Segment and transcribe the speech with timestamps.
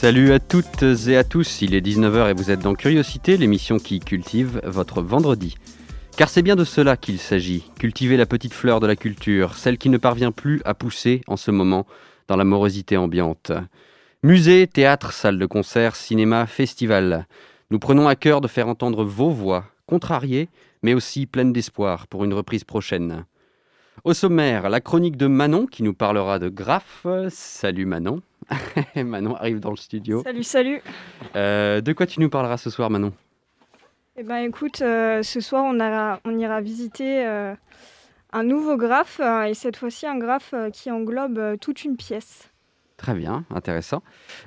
[0.00, 3.78] Salut à toutes et à tous, il est 19h et vous êtes dans Curiosité, l'émission
[3.78, 5.56] qui cultive votre vendredi.
[6.16, 9.76] Car c'est bien de cela qu'il s'agit, cultiver la petite fleur de la culture, celle
[9.76, 11.84] qui ne parvient plus à pousser en ce moment
[12.28, 13.50] dans la morosité ambiante.
[14.22, 17.26] Musée, théâtre, salle de concert, cinéma, festival.
[17.72, 20.48] Nous prenons à cœur de faire entendre vos voix, contrariées,
[20.84, 23.24] mais aussi pleines d'espoir pour une reprise prochaine.
[24.04, 27.04] Au sommaire, la chronique de Manon qui nous parlera de Graph.
[27.30, 28.22] Salut Manon.
[28.96, 30.22] Manon arrive dans le studio.
[30.22, 30.82] Salut, salut.
[31.36, 33.12] Euh, de quoi tu nous parleras ce soir, Manon?
[34.16, 35.78] Eh ben, écoute, euh, ce soir, on,
[36.24, 37.54] on ira visiter euh,
[38.32, 42.50] un nouveau graphe, et cette fois-ci un graphe qui englobe toute une pièce.
[42.96, 44.02] Très bien, intéressant.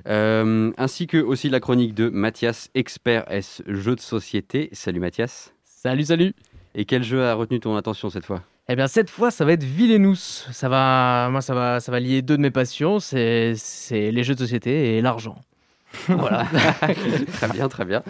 [0.06, 4.70] ainsi que aussi la chronique de Mathias, expert S jeux de société.
[4.74, 5.54] Salut Mathias.
[5.64, 6.34] Salut, salut.
[6.76, 8.44] Et quel jeu a retenu ton attention cette fois?
[8.72, 10.16] Eh bien cette fois, ça va être Villainous.
[10.52, 13.54] Ça va, moi, ça va, ça va lier deux de mes passions, c'est
[13.92, 15.36] les jeux de société et l'argent.
[16.08, 16.46] voilà.
[17.34, 18.04] très bien, très bien.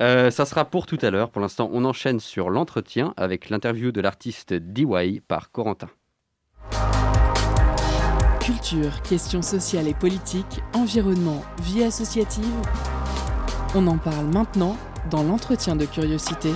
[0.00, 1.30] Euh, ça sera pour tout à l'heure.
[1.30, 5.88] Pour l'instant, on enchaîne sur l'entretien avec l'interview de l'artiste DY par Corentin.
[8.40, 12.44] Culture, questions sociales et politiques, environnement, vie associative.
[13.74, 14.76] On en parle maintenant
[15.10, 16.50] dans l'entretien de curiosité.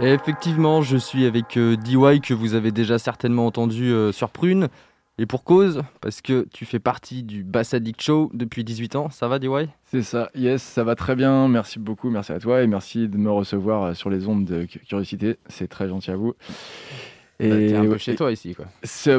[0.00, 4.68] Effectivement, je suis avec euh, DY que vous avez déjà certainement entendu euh, sur Prune.
[5.18, 9.08] Et pour cause, parce que tu fais partie du Bassadic Show depuis 18 ans.
[9.08, 9.48] Ça va, DY
[9.84, 11.48] C'est ça, yes, ça va très bien.
[11.48, 14.64] Merci beaucoup, merci à toi et merci de me recevoir euh, sur les ondes de
[14.64, 15.38] Curiosité.
[15.48, 16.34] C'est très gentil à vous.
[17.40, 18.66] Et bah, t'es un peu chez toi ici, quoi.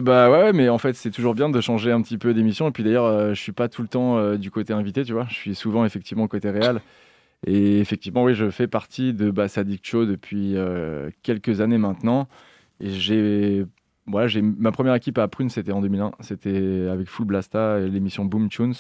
[0.01, 2.67] Bah ouais, mais en fait, c'est toujours bien de changer un petit peu d'émission.
[2.67, 5.27] Et puis d'ailleurs, je suis pas tout le temps du côté invité, tu vois.
[5.29, 6.81] Je suis souvent effectivement côté réel.
[7.45, 12.27] Et effectivement, oui, je fais partie de Bass Addict Show depuis euh, quelques années maintenant.
[12.79, 13.65] Et j'ai,
[14.07, 16.11] voilà, j'ai ma première équipe à Prune, c'était en 2001.
[16.21, 18.73] C'était avec Full Blasta et l'émission Boom Tunes.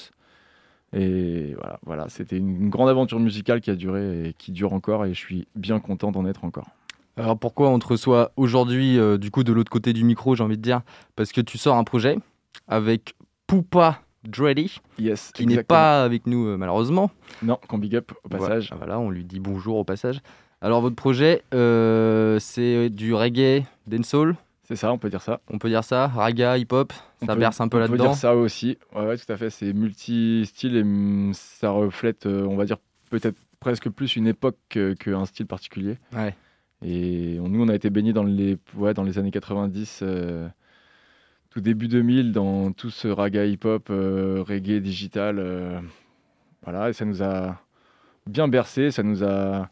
[0.93, 5.05] Et voilà, voilà c'était une, grande aventure musicale qui a duré et qui dure encore.
[5.05, 6.69] Et je suis bien content d'en être encore.
[7.15, 10.43] Alors pourquoi on te reçoit aujourd'hui, euh, du coup, de l'autre côté du micro, j'ai
[10.43, 10.81] envie de dire?
[11.15, 12.17] Parce que tu sors un projet
[12.67, 13.15] avec
[13.47, 17.09] Poupa Dreddy, yes, qui n'est pas avec nous euh, malheureusement.
[17.41, 18.73] Non, qu'on big up au passage.
[18.77, 20.19] Voilà, on lui dit bonjour au passage.
[20.61, 25.39] Alors votre projet, euh, c'est du reggae, dancehall C'est ça, on peut dire ça.
[25.49, 26.91] On peut dire ça, raga, hip-hop,
[27.25, 27.95] ça berce un peu là-dedans.
[27.95, 32.25] On peut dire ça aussi, ouais, tout à fait, c'est multi-style et mm, ça reflète,
[32.25, 32.77] euh, on va dire,
[33.09, 34.57] peut-être presque plus une époque
[34.99, 35.97] qu'un style particulier.
[36.13, 36.35] Ouais.
[36.85, 40.03] Et nous, on a été baignés dans les, ouais, dans les années 90
[41.61, 45.39] début 2000 dans tout ce raga hip-hop, euh, reggae digital.
[45.39, 45.79] Euh,
[46.63, 47.61] voilà, et ça nous a
[48.25, 49.69] bien bercé, ça nous a,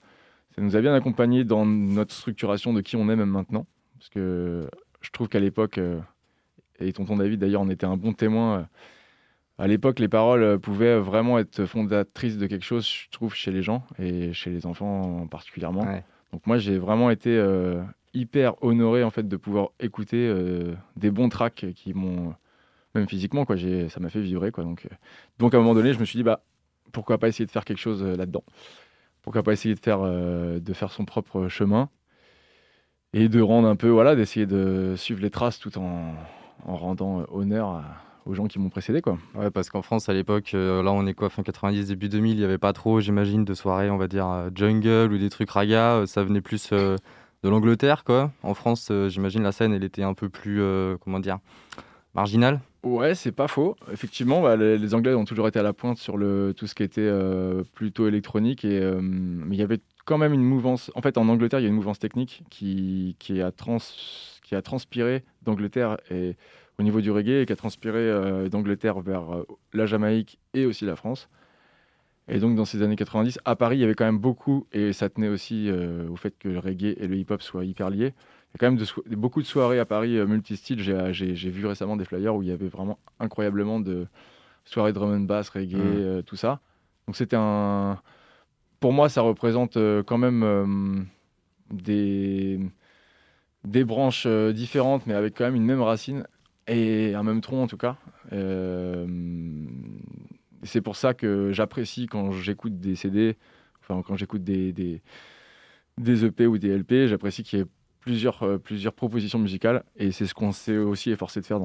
[0.56, 3.66] ça nous a bien accompagné dans notre structuration de qui on est même maintenant.
[3.98, 4.70] Parce que
[5.02, 6.00] je trouve qu'à l'époque, euh,
[6.80, 8.68] et tonton David d'ailleurs en était un bon témoin,
[9.58, 13.62] à l'époque, les paroles pouvaient vraiment être fondatrices de quelque chose, je trouve, chez les
[13.62, 15.86] gens et chez les enfants particulièrement.
[16.34, 17.42] Donc moi, j'ai vraiment été
[18.16, 22.34] hyper honoré en fait de pouvoir écouter euh, des bons tracks qui m'ont
[22.96, 24.96] même physiquement quoi j'ai ça m'a fait vibrer quoi donc euh,
[25.38, 26.42] donc à un moment donné je me suis dit bah
[26.92, 28.44] pourquoi pas essayer de faire quelque chose euh, là-dedans?
[29.22, 31.90] Pourquoi pas essayer de faire de faire son propre chemin
[33.12, 36.14] et de rendre un peu voilà d'essayer de suivre les traces tout en,
[36.64, 37.84] en rendant honneur
[38.28, 39.18] aux gens qui m'ont précédé quoi.
[39.52, 42.44] Parce qu'en France à l'époque là on est quoi fin 90 début 2000 il n'y
[42.44, 46.24] avait pas trop j'imagine de soirées on va dire jungle ou des trucs raga ça
[46.24, 46.72] venait plus
[47.44, 48.32] de l'Angleterre, quoi.
[48.44, 51.40] En France, euh, j'imagine la scène, elle était un peu plus, euh, comment dire,
[52.14, 52.60] marginale.
[52.84, 53.76] Ouais, c'est pas faux.
[53.92, 57.02] Effectivement, bah, les, Anglais ont toujours été à la pointe sur tout ce qui était
[57.02, 58.64] euh, plutôt électronique.
[58.64, 60.92] Et, mais il y avait quand même une mouvance.
[60.94, 63.52] En fait, en Angleterre, il y a une mouvance technique qui a
[64.62, 66.36] transpiré d'Angleterre et
[66.78, 69.44] au niveau du reggae et qui a transpiré d'Angleterre vers
[69.74, 71.28] la Jamaïque et aussi la France.
[72.28, 74.94] Et donc, dans ces années 90, à Paris, il y avait quand même beaucoup, et
[74.94, 78.14] ça tenait aussi euh, au fait que le reggae et le hip-hop soient hyper liés.
[78.18, 80.82] Il y a quand même de beaucoup de soirées à Paris euh, multi-styles.
[81.12, 84.08] J'ai vu récemment des flyers où il y avait vraiment incroyablement de
[84.64, 85.82] soirées drum and bass, reggae, mmh.
[85.84, 86.62] euh, tout ça.
[87.08, 88.00] Donc, c'était un.
[88.80, 91.08] Pour moi, ça représente quand même
[91.72, 92.60] des
[93.66, 96.26] des branches euh, différentes, mais avec quand même une même racine
[96.68, 97.98] et un même tronc en tout cas.
[98.34, 99.06] Euh,
[100.66, 103.38] c'est pour ça que j'apprécie quand j'écoute des CD,
[103.82, 107.66] enfin quand j'écoute des, des, EP ou des LP, j'apprécie qu'il y ait
[108.00, 111.60] plusieurs, euh, plusieurs propositions musicales et c'est ce qu'on s'est aussi efforcé de faire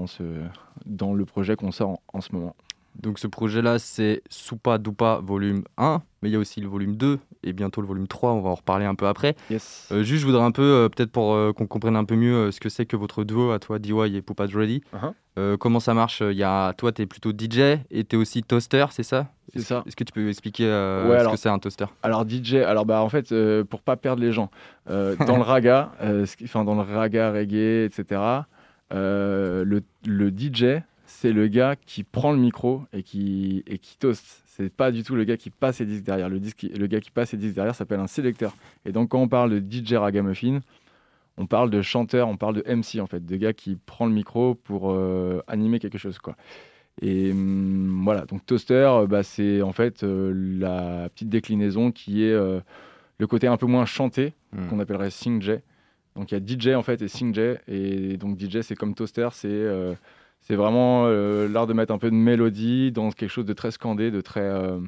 [0.86, 2.56] dans, le projet qu'on sort en ce moment.
[2.96, 6.96] Donc ce projet-là, c'est Soupa Dupa volume 1, mais il y a aussi le volume
[6.96, 9.36] 2 et bientôt le volume 3, on va en reparler un peu après.
[9.50, 9.88] Yes.
[9.92, 12.50] Euh, juste, je voudrais un peu, euh, peut-être pour euh, qu'on comprenne un peu mieux
[12.50, 14.82] ce que c'est que votre duo à toi, DY et Poupa Ready.
[14.94, 15.56] Uh-huh.
[15.58, 16.20] Comment ça marche?
[16.20, 19.28] Il y a, Toi, tu es plutôt DJ et tu es aussi toaster, c'est ça?
[19.52, 19.82] C'est Est-ce- ça.
[19.86, 21.86] Est-ce que tu peux expliquer Ouais, ce alors- que c'est un toaster?
[22.02, 23.32] Alors DJ, alors bah en fait
[23.64, 24.50] pour pas perdre les gens,
[24.86, 28.20] dans le raga, ce qui- enfin dans le raga reggae, etc.
[28.90, 30.82] le, le DJ
[31.20, 34.42] c'est le gars qui prend le micro et qui et qui toast.
[34.46, 36.30] C'est pas du tout le gars qui passe ses disques derrière.
[36.30, 38.54] Le disque, le gars qui passe ses disques derrière s'appelle un sélecteur.
[38.86, 40.60] Et donc quand on parle de DJ ragamuffin,
[41.36, 44.12] on parle de chanteur, on parle de MC en fait, de gars qui prend le
[44.12, 46.36] micro pour euh, animer quelque chose quoi.
[47.02, 52.24] Et hum, voilà, donc toaster, euh, bah, c'est en fait euh, la petite déclinaison qui
[52.24, 52.60] est euh,
[53.18, 54.66] le côté un peu moins chanté, Hmm.
[54.68, 55.52] qu'on appellerait sing J.
[56.16, 57.56] Donc il y a DJ en fait et sing J.
[57.68, 59.66] Et donc DJ c'est comme toaster, c'est
[60.40, 63.70] c'est vraiment euh, l'art de mettre un peu de mélodie dans quelque chose de très
[63.70, 64.78] scandé, de très, euh,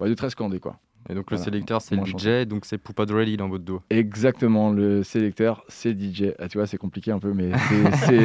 [0.00, 0.78] ouais, de très scandé quoi.
[1.08, 3.80] Et donc le sélecteur, c'est le DJ, donc c'est Poupa Ready dans votre duo.
[3.90, 6.34] Exactement, le sélecteur c'est DJ.
[6.38, 7.50] Ah, tu vois, c'est compliqué un peu, mais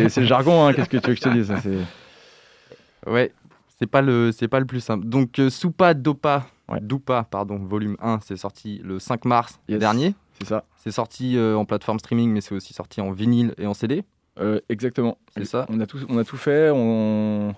[0.10, 1.54] c'est- le jargon, hein, qu'est-ce que tu veux que je te dise
[3.07, 3.31] Ouais,
[3.80, 5.06] c'est pas le c'est pas le plus simple.
[5.07, 6.80] Donc euh, Soupa Dopa, Ouais.
[6.81, 9.80] Dupa, pardon, volume 1, c'est sorti le 5 mars Yes.
[9.80, 10.16] dernier.
[10.39, 10.63] C'est ça.
[10.77, 14.04] C'est sorti euh, en plateforme streaming, mais c'est aussi sorti en vinyle et en CD.
[14.40, 15.18] Euh, exactement.
[15.36, 15.66] C'est ça.
[15.70, 16.70] On a tout, on a tout fait.
[16.74, 17.54] On,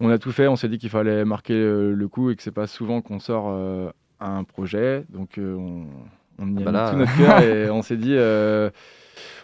[0.00, 0.46] on a tout fait.
[0.48, 3.46] On s'est dit qu'il fallait marquer le coup et que c'est pas souvent qu'on sort
[3.48, 3.90] euh,
[4.20, 5.04] un projet.
[5.10, 5.86] Donc euh, on,
[6.38, 6.84] on y Ah bah a là.
[6.84, 8.16] mis tout notre cœur et on s'est dit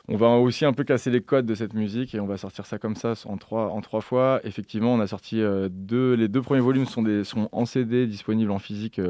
[0.07, 2.67] on va aussi un peu casser les codes de cette musique et on va sortir
[2.67, 4.39] ça comme ça en trois, en trois fois.
[4.45, 6.15] Effectivement, on a sorti deux.
[6.15, 9.01] Les deux premiers volumes sont, des, sont en CD disponibles en physique.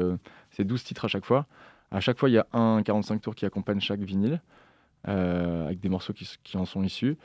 [0.51, 1.45] c'est 12 titres à chaque fois.
[1.91, 4.41] À chaque fois, il y a un 45 tours qui accompagne chaque vinyle,
[5.05, 7.17] avec des morceaux qui, en sont issus.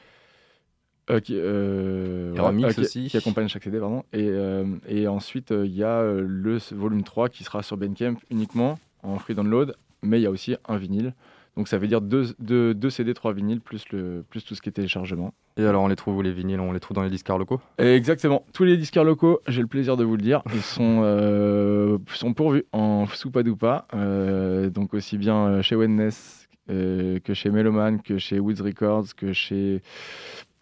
[1.11, 3.07] Euh, qui, euh, remix qui- aussi.
[3.09, 4.05] Qui accompagne chaque CD, pardon.
[4.13, 7.77] Et, euh, et ensuite, euh, il y a euh, le volume 3 qui sera sur
[7.77, 11.15] Bandcamp uniquement en free download, mais il y a aussi un vinyle.
[11.57, 14.63] Donc ça veut dire deux, deux, deux CD, trois vinyles, plus, le, plus tout ce
[14.63, 15.35] qui est téléchargement.
[15.57, 16.61] Et alors on les trouve où les vinyles?
[16.61, 17.61] On les trouve dans les disquaires locaux?
[17.79, 18.45] Exactement.
[18.53, 22.35] Tous les disquaires locaux, j'ai le plaisir de vous le dire, ils sont, euh, sont
[22.35, 23.87] pourvus en soupa-doupa.
[23.95, 29.15] Euh, donc aussi bien euh, chez Wellness euh, que chez Meloman, que chez Woods Records,
[29.17, 29.83] que chez,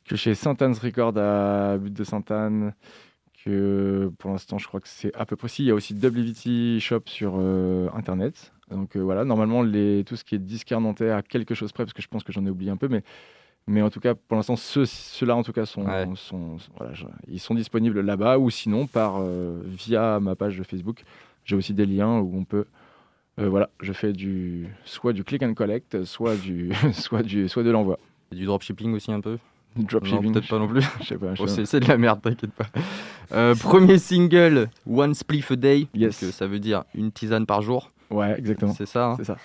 [0.06, 2.74] que chez Saint-Anne's Records à Butte de Sainte-Anne.
[3.44, 5.62] Que pour l'instant, je crois que c'est à peu près si.
[5.62, 8.52] Il y a aussi WVT Shop sur euh, Internet.
[8.70, 11.84] Donc euh, voilà, normalement, les, tout ce qui est disquaire nantais à quelque chose près,
[11.84, 13.02] parce que je pense que j'en ai oublié un peu, mais
[13.70, 16.06] mais en tout cas, pour l'instant, ceux- ceux-là, en tout cas, sont, Ouais.
[16.16, 20.56] sont, sont- voilà, je- ils sont disponibles là-bas ou sinon par euh, via ma page
[20.58, 21.04] de Facebook.
[21.44, 22.64] J'ai aussi des liens où on peut.
[23.38, 27.62] Euh, voilà, je fais du soit du click and collect, soit du soit du soit
[27.62, 27.98] de l'envoi.
[28.32, 29.38] Du dropshipping aussi un peu?
[29.76, 30.32] Non, Dropshipping.
[30.32, 30.82] peut-être pas non plus.
[31.00, 31.34] Je sais pas.
[31.38, 32.66] Oh, c'est de la merde, t'inquiète pas.
[33.32, 35.86] Euh, premier single, One Spliff a Day.
[35.94, 36.22] Yes.
[36.24, 37.90] Donc, ça veut dire une tisane par jour.
[38.10, 38.72] Ouais, exactement.
[38.72, 39.10] C'est ça.
[39.10, 39.14] hein.
[39.18, 39.36] C'est ça.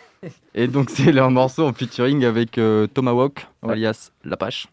[0.55, 3.73] Et donc c'est leur morceau en featuring avec euh, Tomahawk, Ouais.
[3.73, 4.67] alias Lapache.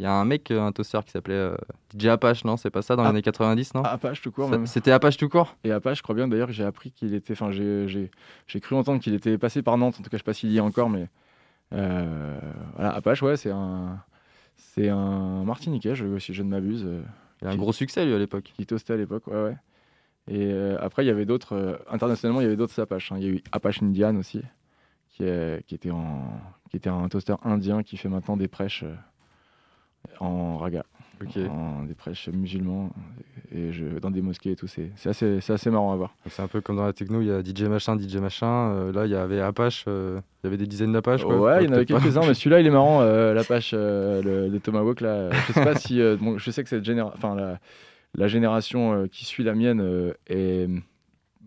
[0.00, 1.54] Il y a un mec, euh, un toaster qui s'appelait euh,
[1.94, 3.06] DJ Apache, non C'est pas ça dans Ah.
[3.06, 3.82] les années 90, non?
[3.82, 4.50] Apache tout court.
[4.64, 5.54] C'était Apache tout court?
[5.62, 7.34] Et Apache, je crois bien d'ailleurs, j'ai appris qu'il était.
[7.34, 8.10] Enfin, j'ai- j'ai
[8.46, 9.96] j'ai cru entendre qu'il était passé par Nantes.
[10.00, 11.08] En tout cas, je sais pas s'il y est encore, mais
[11.74, 12.40] euh,
[12.76, 13.98] voilà, Apache, ouais, c'est un
[14.56, 16.88] c'est un Martiniquais, je, si je ne m'abuse.
[17.42, 18.52] Il a un gros succès lui à l'époque.
[18.56, 19.56] qui toastait à l'époque, ouais, ouais.
[20.28, 23.12] Et euh, après, il y avait d'autres, euh, internationalement, il y avait d'autres Apache.
[23.12, 23.16] hein.
[23.18, 24.42] Il y a eu Apache Indian aussi,
[25.08, 26.22] qui, est, qui, était en,
[26.70, 28.94] qui était un toaster indien qui fait maintenant des prêches euh,
[30.18, 30.84] en raga,
[31.22, 31.36] Ok.
[31.50, 32.90] en, des prêches musulmans,
[33.54, 34.66] et je, dans des mosquées et tout.
[34.66, 36.14] C'est c'est assez, c'est assez marrant à voir.
[36.26, 38.70] C'est un peu comme dans la techno, il y a DJ machin, DJ machin.
[38.72, 41.24] euh, là, il y avait Apache, euh, il y avait des dizaines d'Apache.
[41.24, 41.38] quoi.
[41.38, 44.48] Ouais, il y en avait quelques-uns, mais celui-là, il est marrant, euh, l'Apache, euh, le,
[44.48, 45.00] le Tomahawk.
[45.00, 46.00] Là, je sais pas si.
[46.00, 47.34] euh, bon, je sais que cette génération.
[47.34, 47.58] La,
[48.16, 50.68] la génération euh, qui suit la mienne euh, est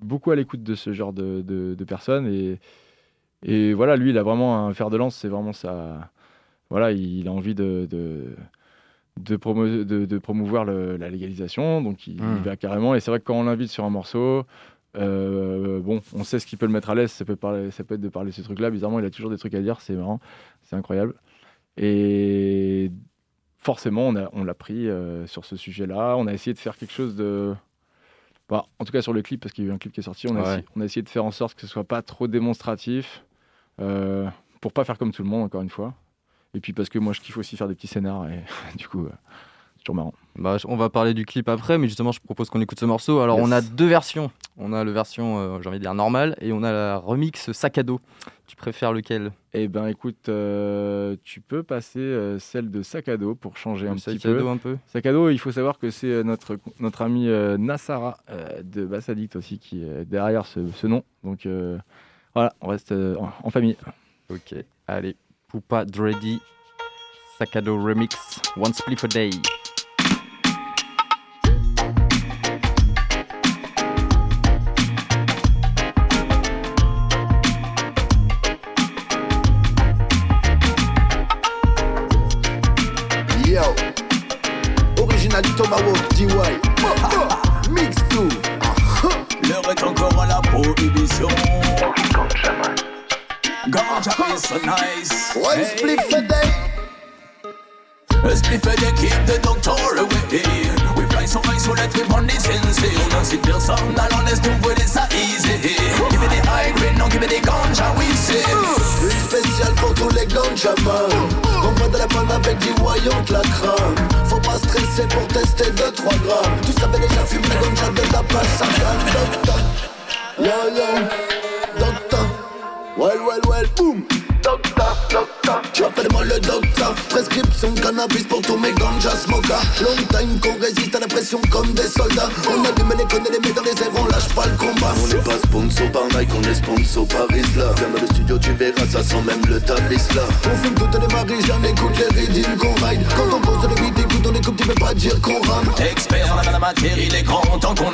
[0.02, 2.26] beaucoup à l'écoute de ce genre de, de- de personnes.
[2.28, 2.60] Et,
[3.44, 5.16] et voilà, lui, il a vraiment un fer de lance.
[5.16, 6.10] C'est vraiment ça.
[6.74, 7.88] Voilà, il a envie de.
[7.90, 8.36] de
[9.20, 12.38] de, promo- de, de promouvoir le- la légalisation, donc il, Mm.
[12.38, 12.96] il va carrément.
[12.96, 14.44] Et c'est vrai que quand on l'invite sur un morceau,
[14.98, 17.12] euh, bon, on sait ce qui peut le mettre à l'aise.
[17.12, 18.72] Ça peut, parler, ça peut être de parler de ce truc-là.
[18.72, 19.82] Bizarrement, il a toujours des trucs à dire.
[19.82, 20.20] C'est marrant.
[20.64, 21.14] C'est incroyable.
[21.78, 22.92] Et
[23.60, 26.16] forcément, on, a, on l'a pris euh, sur ce sujet-là.
[26.18, 27.54] On a essayé de faire quelque chose de.
[28.50, 30.00] Bah, en tout cas, sur le clip, parce qu'il y a eu un clip qui
[30.00, 30.48] est sorti, on a, Ouais.
[30.48, 33.24] essayé, on a essayé de faire en sorte que ce soit pas trop démonstratif.
[33.80, 34.28] euh,
[34.60, 35.94] pour pas faire comme tout le monde, encore une fois.
[36.56, 38.28] Et puis parce que moi, je kiffe aussi faire des petits scénars.
[38.30, 38.40] Et
[38.78, 39.08] du coup,
[39.78, 40.14] c'est toujours marrant.
[40.36, 43.20] Bah, on va parler du clip après, mais justement, je propose qu'on écoute ce morceau.
[43.20, 44.32] Alors, on a deux versions.
[44.58, 47.78] On a la version, j'ai envie de dire, normale, et on a la remix sac
[47.80, 48.00] à dos.
[48.46, 49.32] Tu préfères lequel?
[49.54, 50.30] Eh ben, écoute,
[51.24, 54.20] tu peux passer celle de sac à dos pour changer un petit peu.
[54.20, 54.78] Sac à dos un peu.
[54.88, 58.18] Sac à dos, il faut savoir que c'est notre notre ami Nassara
[58.64, 61.04] de Bassadict aussi qui est derrière ce, ce nom.
[61.24, 61.48] Donc
[62.36, 63.76] voilà, on reste en famille.
[64.30, 64.56] Ok,
[64.88, 65.16] allez,
[65.54, 66.42] Poupa Dreddy,
[67.62, 69.63] dos remix, One Split a Day.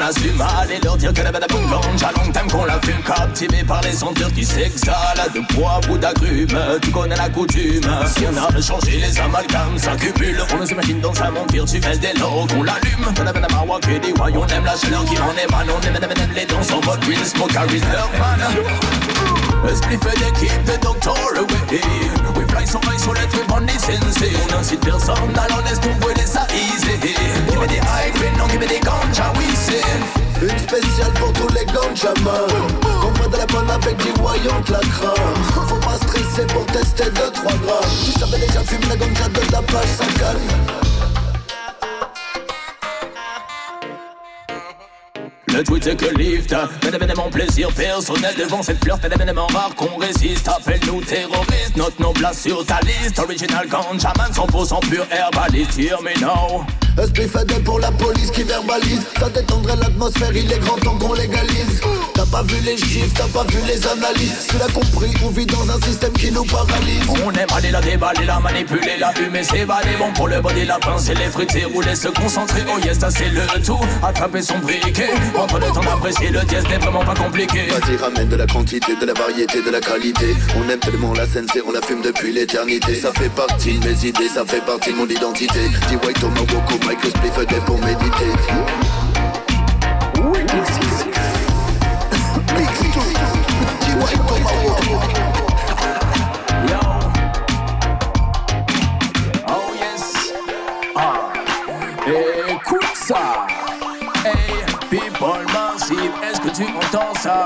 [0.09, 3.63] Qu'on assume Aller leur dire que la badaboum ganja, long time qu'on la fume Captivé
[3.63, 7.83] par les senteurs qui s'exhalent De poids ou d'agrumes tu connais la coutume.
[8.15, 10.43] Si on a changé les amalgames, s'accumulent.
[10.53, 13.05] On nous imagine dans un monde virtuel dès lors qu'on l'allume.
[13.67, 15.67] Walk et des on aime la chaleur qui en émane.
[15.69, 18.39] On aime, aime, aime les danses en mode real smoke, carries leur man.
[19.67, 24.33] A spliff d'équipe de Doctor Away fly so high, so let me burn this sensei.
[24.47, 26.97] Una sit there, sound alone, let's do it, it's easy.
[27.47, 29.83] Give me the high grade, no, give me the ganja, we say.
[30.41, 32.47] Une spéciale pour tous les ganjamins
[33.03, 35.13] On voit de la bonne avec du royaume claquera
[35.67, 37.11] Faut pas stresser pour tester 2-3
[37.43, 40.88] grammes Tu savais déjà fumer la ganja de la page 50
[45.59, 46.55] ne tweet que lift.
[46.83, 50.47] Mais d'amène plaisir personnel devant cette fleur, t'as d'événement rare qu'on résiste.
[50.47, 53.19] Appelle-nous terroristes, note nos places sur ta liste.
[53.19, 56.65] Original Ganjaman, 100% pur herbaliste, hear me now.
[57.01, 61.13] Esprit fait pour la police qui verbalise Ça détendrait l'atmosphère, il est grand temps qu'on
[61.13, 61.79] légalise.
[62.13, 64.47] T'as pas vu les chiffres, t'as pas vu les analyses.
[64.49, 67.03] Tu l'as compris, on vit dans un système qui nous paralyse.
[67.25, 69.95] On aime aller la déballer, la manipuler, la fumer, s'évader.
[69.97, 72.63] Bon pour le body, la pince et les fruits rouler, se concentrer.
[72.67, 75.09] Oh yes, ça c'est le tout, attraper son briquet.
[75.33, 77.67] Prendre le temps d'apprécier le dièse n'est vraiment pas compliqué.
[77.67, 80.35] Vas-y ramène de la quantité, de la variété, de la qualité.
[80.57, 82.95] On aime tellement la scène, on la fume depuis l'éternité.
[82.95, 85.69] Ça fait partie de mes idées, ça fait partie de mon identité.
[85.87, 86.19] Dis white
[86.89, 88.25] Mike le spliff pour méditer
[102.47, 103.45] Écoute ça.
[104.25, 107.45] Hey People massive Est-ce que tu entends ça?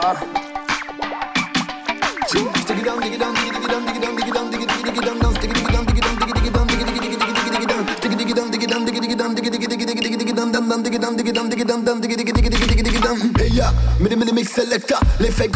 [13.39, 15.49] Hey ya, mini mini mix selecta, l'effet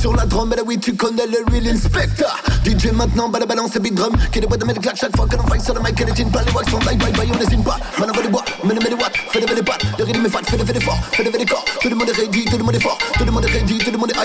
[0.00, 2.34] Sur la drum, mais oui tu connais le real inspector.
[2.64, 4.16] DJ maintenant, bah la balance et beat drum.
[4.32, 6.30] Qui boîtes de claque chaque fois que l'on fight sur le mic Et les jeans
[6.30, 6.42] pas.
[6.42, 7.76] Les wax, on die bye bye, on pas.
[7.98, 9.84] Man on des bois, mini mini watts, fais des des pattes.
[9.98, 11.64] Le rythme est fat, fais des fais des corps.
[11.80, 12.98] Tout le monde est ready, tout le monde est fort.
[13.18, 14.16] Tout le monde est ready, tout est est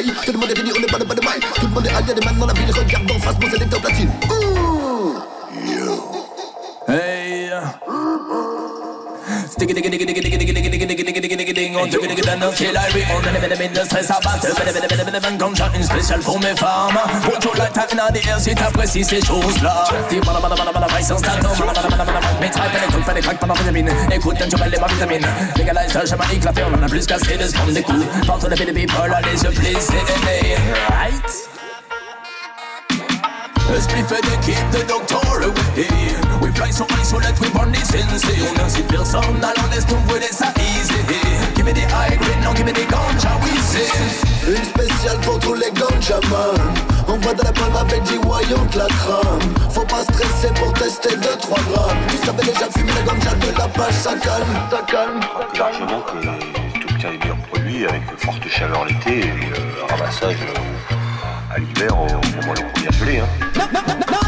[0.78, 2.08] on est pas de pas de Tout le monde est high,
[2.48, 2.72] la ville.
[2.72, 4.10] Regarde face, mon sélecteur platine
[11.82, 14.74] on to gunnig den och killar vi Och när det mindre stress av allt Bädde,
[14.74, 18.00] bädde, bädde, bädde, men kom tja en special för mig farma Hon tror like tanken
[18.00, 22.06] hade the sitta precis i kjolslag Till manna, manna, manna, manna, bajsans tantor Manna, manna,
[22.06, 24.50] manna, manna, min trej på den klumpen i krank på någon vitamin En kutt, en
[24.52, 25.24] tjobbel, lima vitamin
[25.60, 28.44] Legalize, hör som man i klaffer Man har plus gas, det som det cool Part
[28.44, 30.62] of the Philippi, paralyze, you please say the name
[30.98, 31.32] Right?
[33.78, 35.88] Esprit fait d'équipe de doctor away
[36.42, 39.70] We fly so high so let we burn the sensei On incite personne à l'en
[39.70, 40.94] laisse nous brûler ça easy
[41.56, 43.88] Give me the high grade, non give me the ganja we say
[44.48, 46.74] Une spéciale pour tous les ganja man
[47.08, 49.40] On voit de la palme avec du voyant la crame.
[49.72, 51.24] Faut pas stresser pour tester 2-3
[51.72, 51.98] grammes.
[52.10, 55.20] Tu savais déjà fumer la ganja de la page, ça calme, ça calme.
[55.58, 61.56] Largement que tout obtient les meilleurs produits avec forte chaleur l'été et euh, ramassage euh,
[61.56, 63.20] à l'hiver au moment de la première gelée.
[63.20, 64.27] Hein.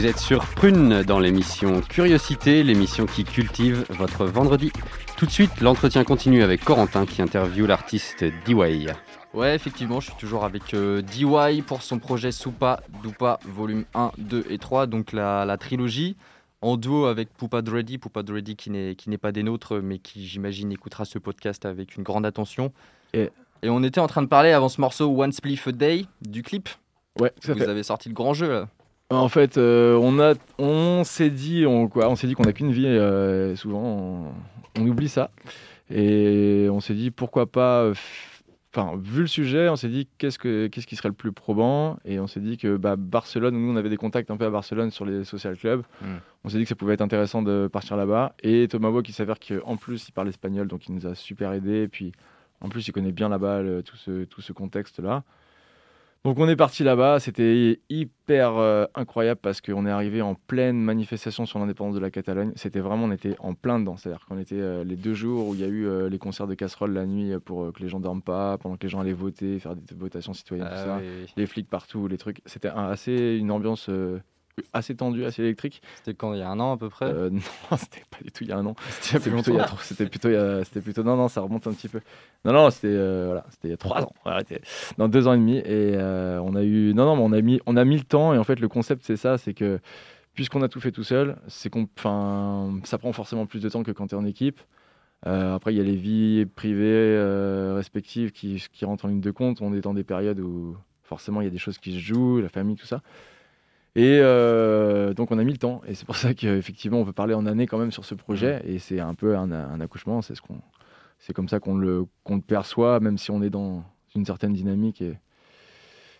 [0.00, 4.72] Vous êtes sur Prune dans l'émission Curiosité, l'émission qui cultive votre vendredi.
[5.18, 8.94] Tout de suite, l'entretien continue avec Corentin qui interviewe l'artiste D.Y.
[9.34, 14.12] Ouais, effectivement, je suis toujours avec euh, DY pour son projet Soupa Dupa volume 1,
[14.16, 16.16] 2 et 3, donc la, trilogie,
[16.62, 20.72] en duo avec Poupa Dreddy, Poupa Dreddy qui n'est pas des nôtres, mais qui j'imagine
[20.72, 22.72] écoutera ce podcast avec une grande attention.
[23.12, 23.28] Et,
[23.62, 26.42] et on était en train de parler avant ce morceau One Spliff a Day du
[26.42, 26.70] clip.
[27.20, 28.68] Ouais, ça Vous avez sorti le grand jeu là.
[29.10, 32.52] En fait, euh, on, a, on s'est dit, on, quoi, on s'est dit qu'on n'a
[32.52, 32.86] qu'une vie.
[32.86, 34.32] Euh, souvent,
[34.78, 35.30] on, oublie ça.
[35.90, 37.82] Et on s'est dit pourquoi pas.
[37.82, 37.94] Euh,
[38.72, 41.98] enfin, vu le sujet, on s'est dit qu'est-ce, que, qu'est-ce qui serait le plus probant?
[42.04, 44.50] Et on s'est dit que bah, Barcelone, nous on avait des contacts un peu à
[44.50, 45.82] Barcelone sur les social clubs.
[46.00, 46.18] Hmm.
[46.44, 48.36] On s'est dit que ça pouvait être intéressant de partir là-bas.
[48.44, 51.52] Et Thomas Bois qui s'avère qu'en plus il parle espagnol, donc il nous a super
[51.52, 51.82] aidé.
[51.82, 52.12] Et puis
[52.60, 55.24] en plus il connaît bien là-bas tout, ce, tout ce contexte-là.
[56.22, 60.78] Donc on est parti là-bas, c'était hyper euh, incroyable parce qu'on est arrivé en pleine
[60.78, 62.52] manifestation sur l'indépendance de la Catalogne.
[62.56, 63.96] C'était vraiment, on était en plein dedans.
[63.96, 66.46] C'est-à-dire qu'on était euh, les deux jours où il y a eu euh, les concerts
[66.46, 69.14] de casseroles la nuit pour que les gens dorment pas, pendant que les gens allaient
[69.14, 71.00] voter, faire des votations citoyennes, tout ah ça.
[71.38, 72.42] Les flics partout, les trucs.
[72.44, 73.88] C'était assez une ambiance
[74.72, 75.82] assez tendu, assez électrique.
[75.96, 78.30] C'était quand il y a un an à peu près euh, Non, c'était pas du
[78.30, 78.74] tout il y a un an.
[79.00, 80.28] C'était plutôt, c'était plutôt,
[80.64, 82.00] c'était plutôt, non, non, ça remonte un petit peu.
[82.44, 84.12] Non, non, c'était, euh, voilà, c'était il y a trois ans.
[84.24, 84.60] Arrêtez.
[84.98, 87.40] Dans deux ans et demi, et euh, on a eu, non, non, mais on a
[87.40, 89.80] mis, on a mis le temps, et en fait, le concept c'est ça, c'est que
[90.34, 91.88] puisqu'on a tout fait tout seul, c'est qu'on,
[92.84, 94.60] ça prend forcément plus de temps que quand tu es en équipe.
[95.24, 97.18] après, il y a les vies privées
[97.74, 99.60] respectives qui, qui rentrent en ligne de compte.
[99.60, 102.40] On est dans des périodes où forcément il y a des choses qui se jouent,
[102.40, 103.02] la famille, tout ça.
[103.96, 107.12] Et euh, donc on a mis le temps, et c'est pour ça qu'effectivement on peut
[107.12, 110.34] parler en année quand même sur ce projet, et c'est un peu un, accouchement, c'est
[110.34, 110.60] ce qu'on,
[111.18, 114.52] c'est comme ça qu'on le, qu'on le perçoit, même si on est dans une certaine
[114.52, 115.18] dynamique et,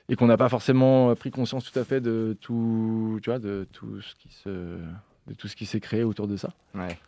[0.09, 3.69] et qu'on n'a pas forcément pris conscience tout à fait de tout, tu vois, de
[3.73, 6.53] tout ce qui se, de tout ce qui s'est créé autour de ça.
[6.75, 6.99] Ouais.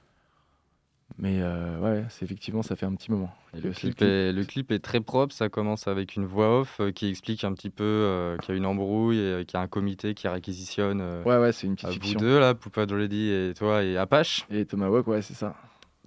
[1.19, 3.31] Mais euh, ouais, c'est effectivement, ça fait un petit moment.
[3.55, 5.35] le, clip est, le, clip est, très propre.
[5.35, 8.55] Ça commence avec une voix off euh, qui explique un petit peu euh, qu'il y
[8.55, 11.03] a une embrouille et qu'il y a un comité qui réquisitionne.
[11.25, 12.19] ouais, ouais, c'est une petite fiction.
[12.19, 14.47] Vous deux, là, Poupa Dredi et toi et Apache.
[14.51, 15.55] Et Tomahawk, ouais, c'est ça.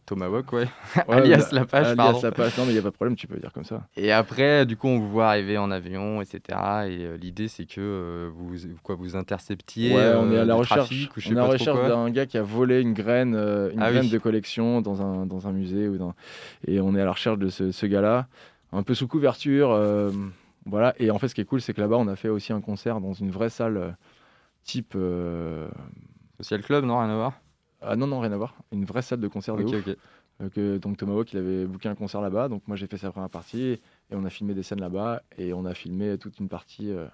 [0.05, 0.67] Tomahawk, ouais.
[1.07, 2.19] alias la page, alias pardon.
[2.21, 3.87] la page, non mais il n'y a pas de problème, tu peux dire comme ça.
[3.97, 6.39] Et après, du coup, on vous voit arriver en avion, etc.
[6.47, 9.95] Et euh, l'idée, c'est que euh, vous, quoi, vous interceptiez.
[9.95, 12.37] Ouais, on est à la euh, recherche, on est à la recherche d'un gars qui
[12.37, 15.87] a volé une graine, une ah graine de collection dans un, dans un musée.
[15.87, 16.13] Ou dans...
[16.67, 18.27] Et on est à la recherche de ce, ce gars-là,
[18.73, 19.79] un peu sous couverture.
[20.67, 20.93] voilà.
[20.99, 22.61] Et en fait, ce qui est cool, c'est que là-bas, on a fait aussi un
[22.61, 23.97] concert dans une vraie salle
[24.63, 24.95] type.
[26.37, 27.33] Social Club, non Rien à voir?
[27.87, 28.55] Ah non, non, rien à voir.
[28.71, 29.95] Une vraie salle de concert de ouf.
[30.41, 32.49] Euh, donc Tomahawk, il avait booké un concert là-bas.
[32.49, 35.21] Donc moi, j'ai fait sa première partie et on a filmé des scènes là-bas.
[35.37, 37.05] Et on a filmé toute une partie euh,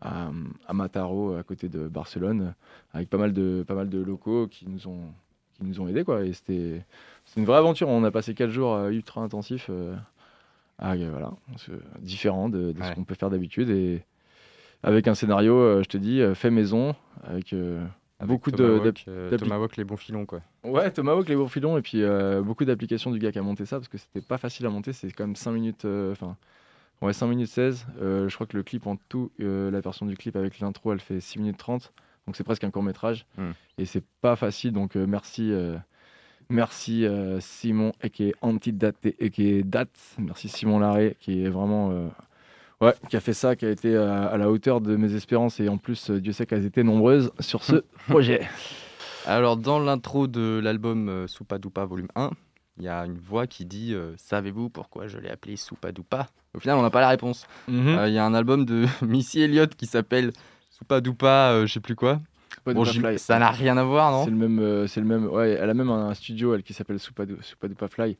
[0.00, 2.54] à, Mataro, à côté de Barcelone,
[2.92, 5.00] avec pas mal de, pas mal de locaux qui nous ont,
[5.54, 6.04] qui nous ont aidés.
[6.04, 6.24] Quoi.
[6.24, 6.82] Et c'était
[7.36, 7.88] une vraie aventure.
[7.88, 9.70] On a passé quatre jours euh, ultra intensifs.
[10.78, 11.32] voilà,
[12.00, 13.68] différent de, ce qu'on peut faire d'habitude.
[13.70, 14.02] Et
[14.82, 17.54] avec un scénario, je te dis, fait maison, avec
[18.26, 18.92] beaucoup de,
[19.36, 20.40] Tomahawk, les bons filons quoi.
[20.64, 23.66] Ouais, Tomahawk les bons filons et puis euh, beaucoup d'applications du gars qui a monté
[23.66, 26.36] ça parce que c'était pas facile à monter, c'est quand même 5 minutes euh, enfin
[27.00, 27.86] ouais 5 minutes 16.
[28.00, 31.00] Euh, je crois que le clip en tout la version du clip avec l'intro, elle
[31.00, 31.92] fait 6 minutes 30.
[32.26, 33.50] Donc c'est presque un court-métrage hmm.
[33.78, 35.52] et c'est pas facile donc merci
[36.48, 37.04] merci
[37.40, 39.98] Simon et qui est Antidate et qui est Date.
[40.18, 42.10] Merci Simon Larré qui est vraiment
[42.82, 45.68] Ouais, qui a fait ça, qui a été à, la hauteur de mes espérances et
[45.68, 47.76] en plus, euh, Dieu sait qu'elles étaient nombreuses sur ce
[48.08, 48.48] projet.
[49.24, 52.32] Alors, dans l'intro de l'album euh, Soupadoupa volume 1,
[52.78, 56.58] il y a une voix qui dit euh, Savez-vous pourquoi je l'ai appelé Soupadoupa Au
[56.58, 57.46] final, on n'a pas la réponse.
[57.68, 58.00] Mhm.
[58.08, 60.32] Il y a un album de Missy Elliott qui s'appelle
[60.68, 62.20] Soupadoupa, je sais plus quoi.
[62.66, 62.84] Bon,
[63.16, 64.24] ça n'a rien à voir, non?
[64.24, 65.26] C'est le même, c'est le même.
[65.26, 68.16] Ouais, elle a même un studio elle qui s'appelle Soupadoupa Fly.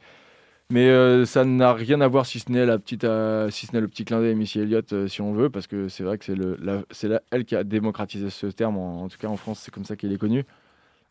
[0.73, 3.73] Mais euh, ça n'a rien à voir si ce n'est la petite, euh, si ce
[3.73, 6.17] n'est le petit clin d'œil Missy Elliott, euh, si on veut, parce que c'est vrai
[6.17, 6.57] que c'est le,
[6.91, 8.79] c'est elle qui a démocratisé ce terme.
[8.79, 10.47] En, tout cas, en France, c'est comme ça qu'il est connu.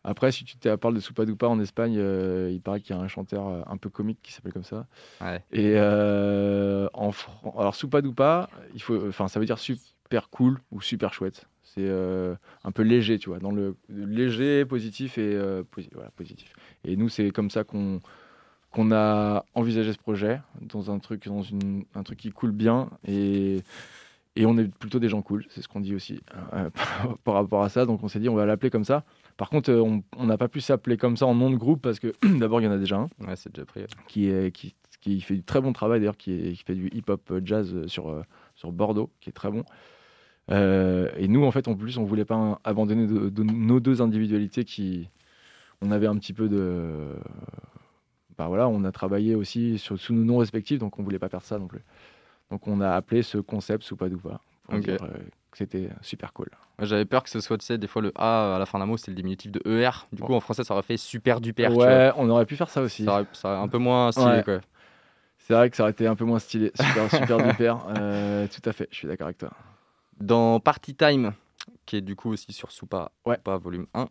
[0.02, 3.06] Après, si tu te parles de Soupadoupa en Espagne, il paraît qu'il y a un
[3.06, 4.88] chanteur un peu comique qui s'appelle comme ça.
[5.20, 5.40] Ouais.
[5.52, 7.12] Et en
[7.56, 11.46] alors Soupadoupa, il faut, enfin, ça veut dire super cool ou super chouette.
[11.62, 15.38] C'est un peu léger, tu vois, dans le léger, positif et
[15.92, 16.52] voilà, positif.
[16.82, 18.00] Et nous, c'est comme ça qu'on
[18.72, 22.88] qu'on a envisagé ce projet dans un truc, dans une, un truc qui coule bien
[23.06, 23.62] et
[24.34, 26.18] et on est plutôt des gens cool, c'est ce qu'on dit aussi
[26.54, 26.70] euh,
[27.24, 27.84] par- rapport à ça.
[27.84, 29.04] Donc on s'est dit on va l'appeler comme ça.
[29.36, 32.00] Par contre, euh, on n'a pas pu s'appeler comme ça en nom de groupe parce
[32.00, 33.80] que d'abord il y en a déjà un Ouais, c'est déjà pris.
[33.80, 33.86] ouais.
[34.08, 36.88] qui, est, qui, qui fait du très bon travail d'ailleurs, qui, est- qui fait du
[36.94, 38.22] hip-hop jazz sur, euh,
[38.54, 39.64] sur Bordeaux, qui est très bon.
[40.50, 44.00] Euh, et nous, en fait, en plus, on voulait pas abandonner de- de nos deux
[44.00, 45.08] individualités qui,
[45.82, 47.16] on avait un petit peu de,
[48.38, 51.28] bah voilà, on a travaillé aussi sur, sous nos noms respectifs, donc on voulait pas
[51.28, 51.82] perdre ça non plus.
[52.50, 55.08] Donc on a appelé ce concept Soupadoupa pour dire euh,
[55.50, 56.48] que c'était super cool.
[56.80, 58.86] J'avais peur que ce soit, tu sais, des fois le A à la fin d'un
[58.86, 59.90] mot, c'est le diminutif de ER.
[60.12, 61.68] Du coup, en français, ça aurait fait super duper.
[61.68, 63.04] ouais, on aurait pu faire ça aussi.
[63.04, 64.42] Ça aurait, ça aurait un peu moins stylé, Ouais.
[64.42, 64.60] quoi.
[65.38, 66.70] C'est vrai que ça aurait été un peu moins stylé.
[66.74, 67.74] Super, super duper.
[67.98, 69.50] Euh, tout à fait, je suis d'accord avec toi.
[70.20, 71.32] Dans Party Time,
[71.86, 73.38] qui est du coup aussi sur Soupa, Ouais.
[73.38, 74.08] pas volume 1,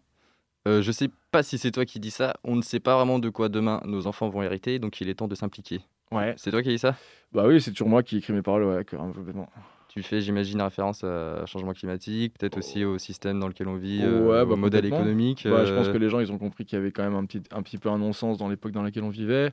[0.67, 3.19] euh, je sais pas si c'est toi qui dis ça, on ne sait pas vraiment
[3.19, 5.81] de quoi demain nos enfants vont hériter, donc il est temps de s'impliquer.
[6.11, 6.33] Ouais.
[6.37, 6.95] C'est toi qui dis ça?
[7.31, 9.49] Bah oui, c'est toujours moi qui écris mes paroles, ouais, complètement.
[9.87, 13.99] Tu fais, j'imagine, référence au changement climatique, peut-être aussi au système dans lequel on vit,
[13.99, 15.43] Ouais, euh, bah, au modèle économique.
[15.45, 17.15] Ouais, je pense euh, que les gens, ils ont compris qu'il y avait quand même
[17.15, 19.51] un petit, un petit peu un non-sens dans l'époque dans laquelle on vivait.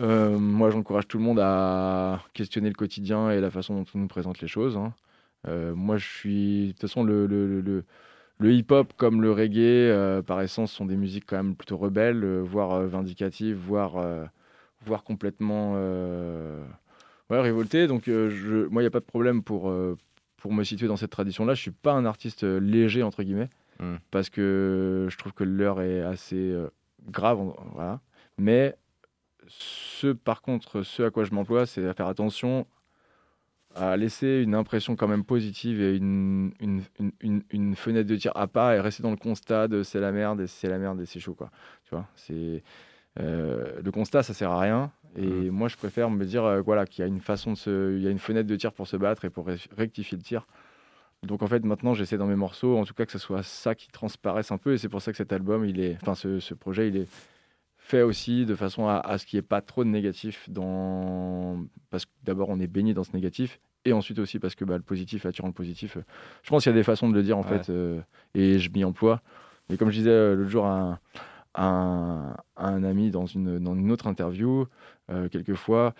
[0.00, 3.98] Euh, moi, j'encourage tout le monde à questionner le quotidien et la façon dont on
[3.98, 4.76] nous présente les choses.
[4.76, 4.92] hein.
[5.74, 6.66] Moi, je suis...
[6.68, 7.84] De toute façon, le, le, le- le-
[8.38, 12.24] le hip-hop comme le reggae, euh, par essence, sont des musiques quand même plutôt rebelles,
[12.24, 14.02] euh, voire euh, vindicatives, voire,
[14.84, 17.86] voire complètement ouais, révoltées.
[17.86, 18.66] Donc, je...
[18.66, 19.72] moi, il n'y a pas de problème pour,
[20.36, 21.54] pour me situer dans cette tradition-là.
[21.54, 23.96] Je suis pas un artiste léger, entre guillemets, Hmm.
[24.10, 26.54] parce que je trouve que l'heure est assez
[27.08, 27.38] grave.
[27.72, 28.00] Voilà.
[28.38, 28.76] Mais
[29.48, 32.66] ce, par contre, ce à quoi je m'emploie, c'est à faire attention
[33.74, 36.82] à laisser une impression quand même positive et une, une,
[37.20, 40.12] une, une- fenêtre de tir à pas et rester dans le constat de c'est la
[40.12, 41.50] merde et c'est la merde et c'est chaud quoi.
[41.84, 42.62] Tu vois, c'est
[43.20, 45.50] euh, le constat ça sert à rien et Mhm.
[45.50, 48.02] moi je préfère me dire euh, voilà qu'il y a une façon de se, il
[48.02, 50.46] y a une fenêtre de tir pour se battre et pour ré- rectifier le tir.
[51.22, 53.74] Donc en fait maintenant j'essaie dans mes morceaux en tout cas que ce soit ça
[53.74, 56.40] qui transparaisse un peu et c'est pour ça que cet album il est, enfin ce,
[56.40, 57.08] ce projet il est
[57.92, 61.62] fait aussi de façon à, à ce qu'il n'y ait pas trop de négatif dans
[61.90, 64.76] parce que d'abord on est baigné dans ce négatif et ensuite aussi parce que bah,
[64.78, 65.96] le positif attirant le positif.
[65.98, 66.02] Euh,
[66.42, 67.58] je pense qu'il y a des façons de le dire en Ouais.
[67.58, 68.00] fait euh,
[68.34, 69.20] et je m'y emploie.
[69.68, 70.98] Mais comme je disais euh, l'autre jour à un,
[71.54, 74.66] à un, à un ami dans une, dans une autre interview
[75.10, 75.94] euh, quelquefois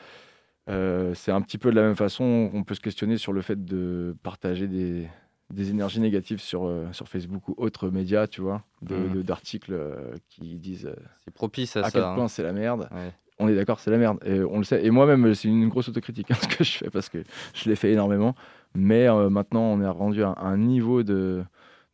[0.70, 2.48] euh, c'est un petit peu de la même façon.
[2.52, 5.08] Qu'on peut se questionner sur le fait de partager des,
[5.52, 9.72] des énergies négatives sur, euh, sur Facebook ou autres médias, tu vois, de- de- d'articles
[9.74, 11.90] euh, qui disent euh, C'est propice à, à ça.
[11.92, 12.14] quel hein.
[12.16, 12.88] point c'est la merde.
[12.90, 13.12] Ouais.
[13.38, 14.18] On est d'accord, c'est la merde.
[14.24, 14.84] Et on le sait.
[14.84, 17.18] Et moi-même, c'est une grosse autocritique hein, ce que je fais parce que
[17.54, 18.34] je l'ai fait énormément.
[18.74, 21.44] Mais maintenant, on est rendu à un niveau de,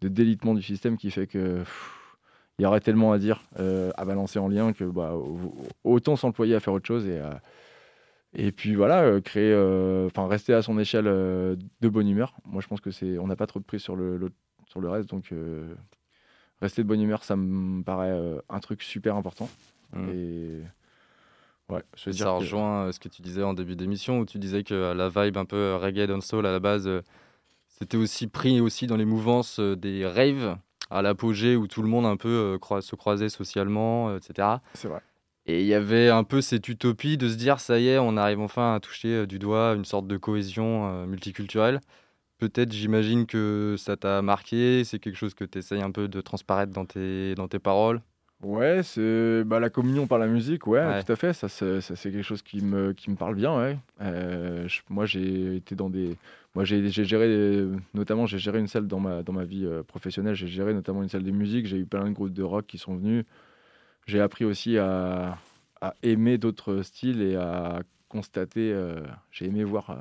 [0.01, 1.63] de délitement du système qui fait que
[2.59, 6.55] il y aurait tellement à dire, à balancer en lien que bah, au- autant s'employer
[6.55, 7.41] à faire autre chose et à-
[8.35, 12.35] et puis voilà, euh, créer, euh, enfin rester à son échelle euh, de bonne humeur.
[12.45, 14.31] Moi, je pense que c'est, on n'a pas trop de prise sur le, le-
[14.67, 15.33] sur le reste, donc
[16.61, 18.15] rester de bonne humeur, ça me paraît
[18.49, 19.49] un truc super important.
[19.95, 20.09] Mm.
[20.11, 20.63] Et
[21.71, 24.39] ouais, je veux Ça que- rejoint ce que tu disais en début d'émission où tu
[24.39, 26.89] disais que la vibe un peu reggae dancehall à la base,
[27.67, 30.59] c'était aussi pris aussi dans les mouvances des raves
[30.91, 34.61] à l'apogée où tout le monde un peu se croisait socialement, etc.
[34.75, 35.01] c'est vrai.
[35.51, 38.17] Et il y avait un peu cette utopie de se dire ça y est, on
[38.19, 41.81] arrive enfin à toucher euh, du doigt une sorte de cohésion euh, multiculturelle.
[42.39, 46.21] Peut-être, j'imagine que ça t'a marqué, c'est quelque chose que tu essayes un peu de
[46.21, 48.03] transparaître dans tes, dans tes paroles?
[48.43, 51.03] Ouais, c'est bah, la communion par la musique, ouais, Ouais.
[51.03, 51.33] tout à fait.
[51.33, 53.79] Ça, c'est ça, c'est quelque chose qui me, qui me parle bien, ouais.
[54.03, 56.17] Euh, je- moi, j'ai été dans des.
[56.55, 60.35] Moi, j'ai géré, notamment, j'ai géré une salle dans ma, dans ma vie professionnelle.
[60.35, 61.67] J'ai géré notamment une salle de musique.
[61.67, 63.25] J'ai eu plein de groupes de rock qui sont venus.
[64.09, 65.37] J'ai appris aussi à,
[65.83, 68.73] à aimer d'autres styles et à constater.
[68.73, 69.97] euh, j'ai aimé voir euh,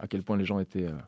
[0.00, 0.98] à quel point les gens étaient euh,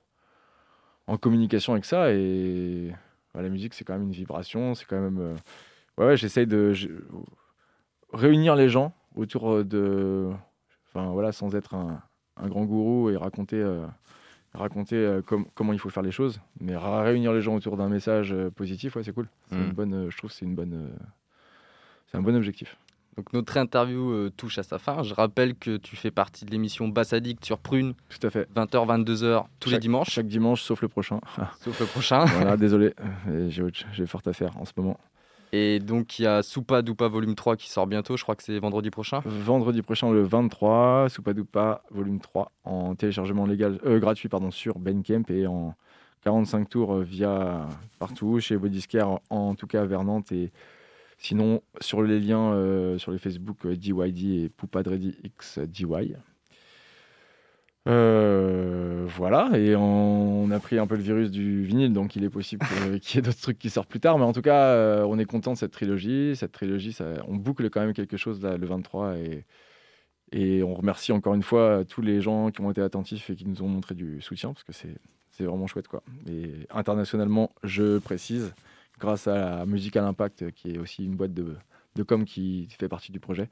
[1.09, 2.13] en communication avec ça.
[2.13, 2.93] Et
[3.35, 4.75] bah, la musique, c'est quand même une vibration.
[4.77, 5.19] C'est quand même.
[5.99, 6.73] Ouais, ouais, j'essaye de
[8.13, 10.31] réunir les gens autour de.
[10.89, 12.01] Enfin, voilà, sans être un,
[12.37, 13.65] un grand gourou et raconter,
[14.55, 16.41] raconter com- comment il faut faire les choses.
[16.61, 19.29] Mais réunir les gens autour d'un message positif, ouais, c'est cool.
[19.49, 19.63] C'est Mm.
[19.65, 20.93] une bonne, euh, je trouve que c'est une bonne.
[22.07, 22.77] C'est un bon objectif.
[23.17, 25.03] Donc notre interview euh, touche à sa fin.
[25.05, 28.49] Je rappelle que tu fais partie de l'émission Bassadique sur Prune, Tout à fait.
[28.55, 31.21] 20h, 22h tous les dimanches, Chaque dimanche, sauf le prochain.
[31.61, 32.25] sauf le prochain.
[32.25, 32.93] voilà, désolé.
[33.29, 33.49] euh,
[33.93, 34.99] J'ai fort à faire en ce moment.
[35.53, 38.43] Et donc il y a Soupa Doupa volume 3 qui sort bientôt, je crois que
[38.43, 39.21] c'est vendredi prochain.
[39.25, 45.23] Vendredi prochain, le 23, Soupadoupa, volume 3, en téléchargement légal, euh, gratuit pardon, sur Bandcamp
[45.29, 45.77] et en
[46.25, 47.69] 45 tours via
[48.01, 50.33] partout, chez vos disquaires, en, tout cas vers Nantes.
[50.33, 50.51] Et
[51.19, 56.17] sinon, sur les liens sur les Facebook DYD et Poupadredi X DY.
[57.87, 62.31] Euh, voilà, et on, a pris un peu le virus du vinyle, donc il est
[62.31, 62.65] possible
[63.03, 64.19] qu'il y ait d'autres trucs qui sortent plus tard.
[64.19, 66.35] Mais en tout cas, euh, on est content de cette trilogie.
[66.37, 69.17] Cette trilogie, ça, on boucle quand même quelque chose là, le 23.
[69.19, 69.45] Et,
[70.33, 73.47] et on remercie encore une fois tous les gens qui ont été attentifs et qui
[73.47, 75.89] nous ont montré du soutien, parce que c'est vraiment chouette.
[75.89, 76.03] quoi.
[76.27, 78.55] Et internationalement, je précise,
[78.99, 81.57] grâce à la Musique à l'Impact, qui est aussi une boîte de,
[81.97, 83.49] de com qui fait partie du projet,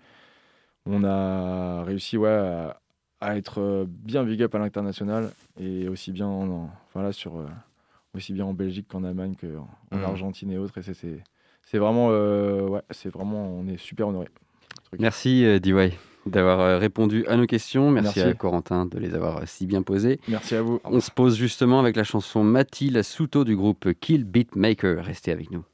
[0.86, 2.80] on a réussi ouais, à
[3.22, 6.68] à être euh, bien big up à l'international et aussi bien en,
[7.12, 7.46] sur, euh,
[8.14, 10.04] aussi bien en Belgique qu'en Allemagne qu'en mmh.
[10.04, 10.76] Argentine et autres.
[10.78, 11.22] Et
[11.62, 14.26] c'est vraiment, euh, ouais, c'est vraiment, on est super honoré.
[14.98, 15.72] Merci DY
[16.26, 17.90] d'avoir répondu à nos questions.
[17.90, 20.20] Merci, à Corentin de les avoir si bien posées.
[20.28, 20.80] Merci à vous.
[20.84, 25.04] On se pose justement avec la chanson Mathilde Souto du groupe Kill Beatmaker.
[25.04, 25.64] Restez avec nous.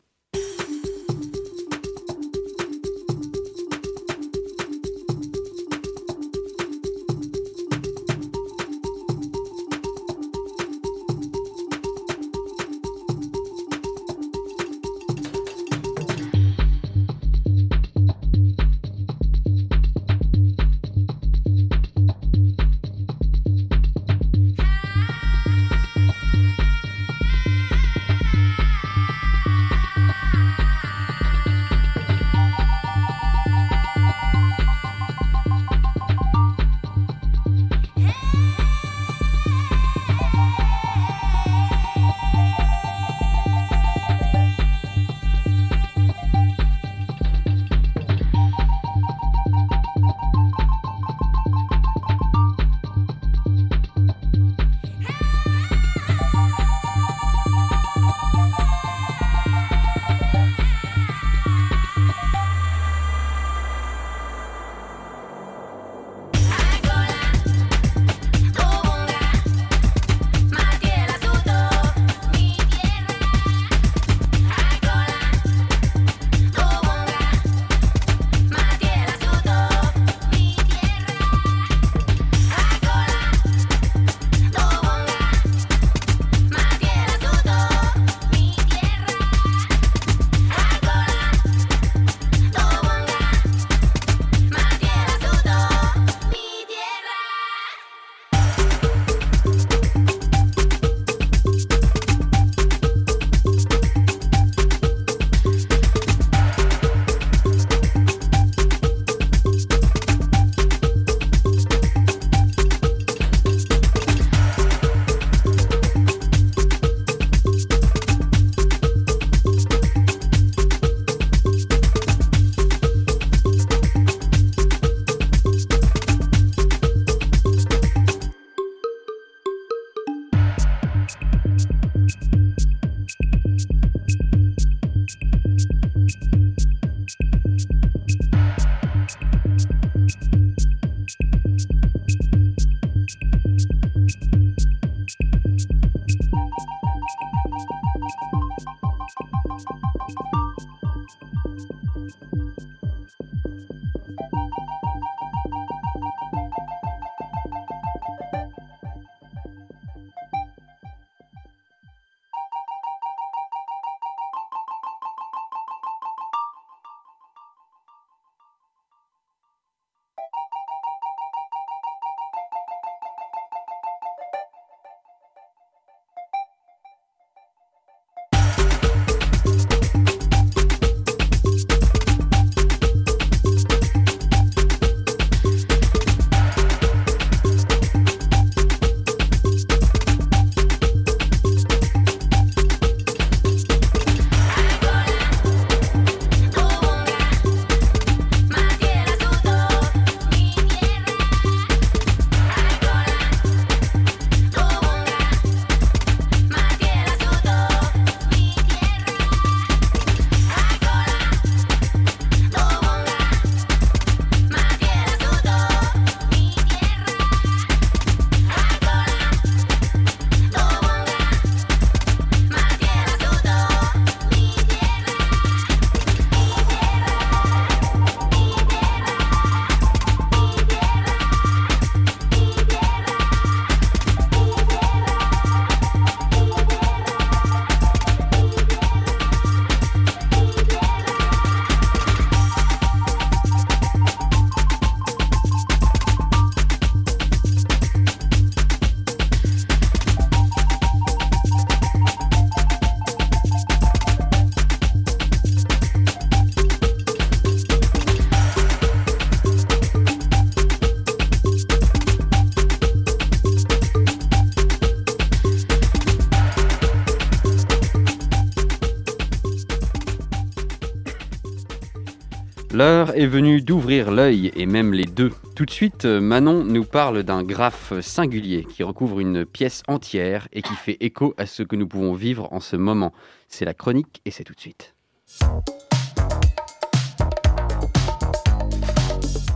[273.18, 275.32] Est venue d'ouvrir l'œil et même les deux.
[275.56, 280.62] Tout de suite, Manon nous parle d'un graphe singulier qui recouvre une pièce entière et
[280.62, 283.12] qui fait écho à ce que nous pouvons vivre en ce moment.
[283.48, 284.94] C'est la chronique et c'est tout de suite.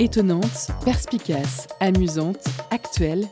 [0.01, 3.29] Étonnante, perspicace, amusante, actuelle,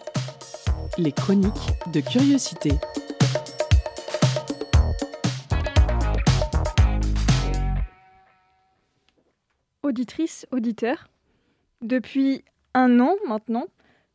[0.96, 2.70] les chroniques de curiosité.
[9.90, 11.08] Auditrice, auditeur,
[11.82, 13.64] depuis un an maintenant,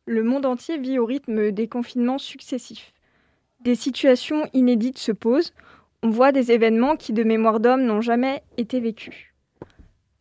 [0.06, 2.94] le monde entier vit au rythme des confinements successifs.
[3.60, 5.52] Des situations inédites se posent,
[6.02, 9.34] on voit des événements qui de mémoire d'homme n'ont jamais été vécus.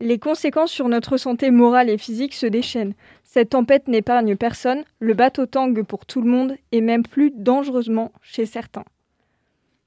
[0.02, 2.94] Les conséquences sur notre santé morale et physique se déchaînent.
[3.24, 8.12] Cette tempête n'épargne personne, le bateau tangue pour tout le monde et même plus dangereusement
[8.22, 8.84] chez certains.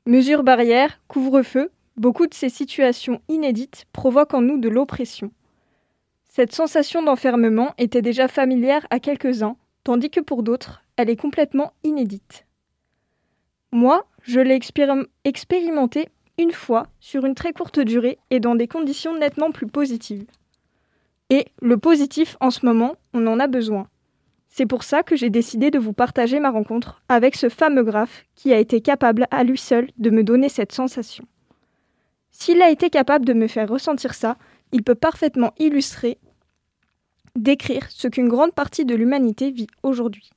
[0.07, 5.31] Mesures barrières, couvre-feu, beaucoup de ces situations inédites provoquent en nous de l'oppression.
[6.39, 11.73] Cette sensation d'enfermement était déjà familière à quelques-uns, tandis que pour d'autres, elle est complètement
[11.83, 12.47] inédite.
[13.73, 14.61] Moi, je l'ai
[15.25, 20.27] expérimenté une fois sur une très courte durée et dans des conditions nettement plus positives.
[21.29, 23.89] Et le positif en ce moment, on en a besoin.
[24.49, 28.27] C'est pour ça que j'ai décidé de vous partager ma rencontre avec ce fameux graphe
[28.37, 31.25] qui a été capable à lui seul de me donner cette sensation.
[32.31, 34.37] S'il a été capable de me faire ressentir ça,
[34.71, 36.19] il peut parfaitement illustrer
[37.39, 40.31] décrire ce qu'une grande partie de l'humanité vit aujourd'hui.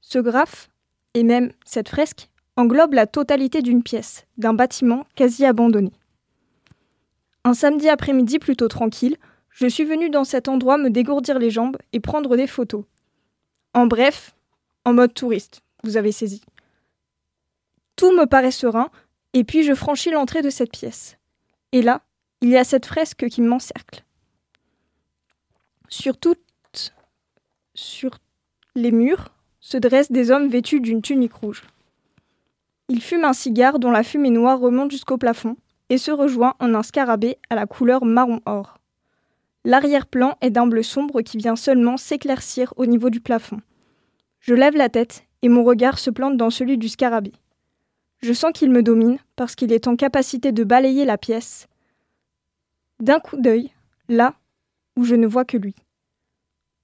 [0.00, 0.68] Ce graphe,
[1.14, 5.92] et même cette fresque, englobe la totalité d'une pièce, d'un bâtiment quasi abandonné.
[7.44, 9.16] Un samedi après-midi plutôt tranquille,
[9.50, 12.84] je suis venu dans cet endroit me dégourdir les jambes et prendre des photos.
[13.74, 14.34] En bref,
[14.84, 16.42] en mode touriste, vous avez saisi.
[17.96, 18.90] Tout me paraît serein,
[19.34, 21.16] et puis je franchis l'entrée de cette pièce.
[21.72, 22.02] Et là,
[22.40, 24.04] il y a cette fresque qui m'encercle.
[25.88, 26.92] Sur toutes,
[27.74, 28.18] sur
[28.74, 29.28] les murs,
[29.60, 31.64] se dressent des hommes vêtus d'une tunique rouge.
[32.88, 35.56] Ils fument un cigare dont la fumée noire remonte jusqu'au plafond
[35.88, 38.78] et se rejoint en un scarabée à la couleur marron-or.
[39.64, 43.60] L'arrière-plan est d'un bleu sombre qui vient seulement s'éclaircir au niveau du plafond.
[44.40, 47.32] Je lève la tête et mon regard se plante dans celui du scarabée.
[48.20, 51.66] Je sens qu'il me domine parce qu'il est en capacité de balayer la pièce.
[53.00, 53.70] D'un coup d'œil,
[54.08, 54.34] là
[54.98, 55.76] où je ne vois que lui.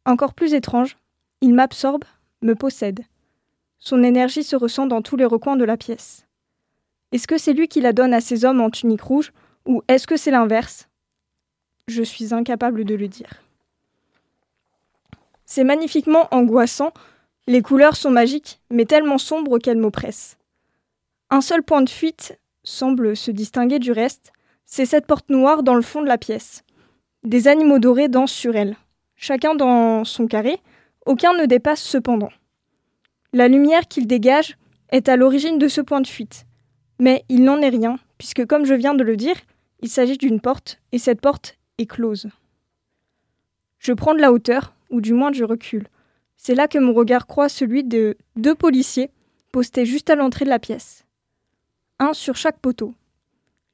[0.07, 0.97] Encore plus étrange,
[1.41, 2.05] il m'absorbe,
[2.43, 3.01] me possède.
[3.81, 6.25] Son énergie se ressent dans tous les recoins de la pièce.
[7.11, 9.33] Est-ce que c'est lui qui la donne à ces hommes en tunique rouge,
[9.67, 10.89] ou est-ce que c'est l'inverse?
[11.89, 13.43] Je suis incapable de le dire.
[15.45, 16.93] C'est magnifiquement angoissant,
[17.49, 20.39] les couleurs sont magiques, mais tellement sombres qu'elles m'oppressent.
[21.31, 24.33] Un seul point de fuite semble se distinguer du reste,
[24.67, 26.63] c'est cette porte noire dans le fond de la pièce.
[27.25, 28.77] Des animaux dorés dansent sur elle.
[29.17, 30.61] Chacun dans son carré,
[31.07, 32.29] aucun ne dépasse cependant.
[33.33, 34.59] La lumière qu'il dégage
[34.91, 36.45] est à l'origine de ce point de fuite.
[37.01, 39.37] Mais il n'en est rien, puisque comme je viens de le dire,
[39.81, 42.29] il s'agit d'une porte, et cette porte est close.
[43.79, 45.89] Je prends de la hauteur, ou du moins je recule.
[46.37, 49.11] C'est là que mon regard croise celui de deux policiers
[49.51, 51.05] postés juste à l'entrée de la pièce.
[51.99, 52.95] Un sur chaque poteau.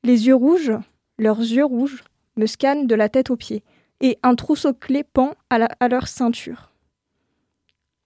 [0.04, 0.72] Les yeux rouges,
[1.18, 2.04] leurs yeux rouges,
[2.40, 3.62] me scannent de la tête aux pieds,
[4.00, 6.72] et un trousseau clé pend à, leur ceinture.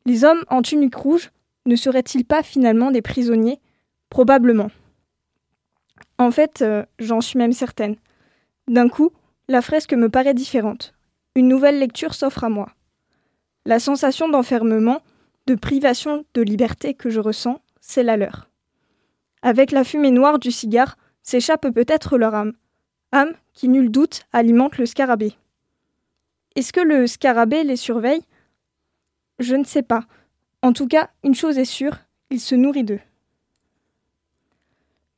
[0.07, 1.31] Les hommes en tunique rouge
[1.67, 3.61] ne seraient-ils pas finalement des prisonniers?
[4.11, 4.71] Probablement.
[6.19, 7.97] En fait, euh, j'en suis même certaine.
[8.69, 9.13] D'un coup,
[9.49, 10.95] la fresque me paraît différente.
[11.37, 12.69] Une nouvelle lecture s'offre à moi.
[13.65, 15.01] La sensation d'enfermement,
[15.47, 18.51] de privation de liberté que je ressens, c'est la leur.
[19.43, 22.55] Avec la fumée noire du cigare s'échappe peut-être leur âme,
[23.15, 25.35] âme qui, nul doute, alimente le scarabée.
[26.57, 28.23] Est-ce que le scarabée les surveille?
[29.39, 30.05] Je ne sais pas.
[30.63, 31.99] En tout cas, une chose est sûre,
[32.31, 33.01] il se nourrit d'eux.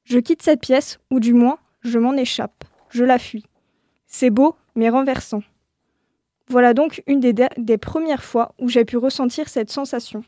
[0.05, 2.65] Je quitte cette pièce, ou du moins, je m'en échappe.
[2.91, 3.45] Je la fuis.
[4.07, 5.43] C'est beau, mais renversant.
[6.49, 10.23] Voilà donc une des, des premières fois où j'ai pu ressentir cette sensation.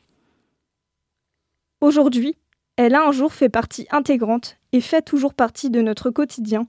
[1.80, 2.36] Aujourd'hui,
[2.76, 6.66] elle a un jour fait partie intégrante et fait toujours partie de notre quotidien,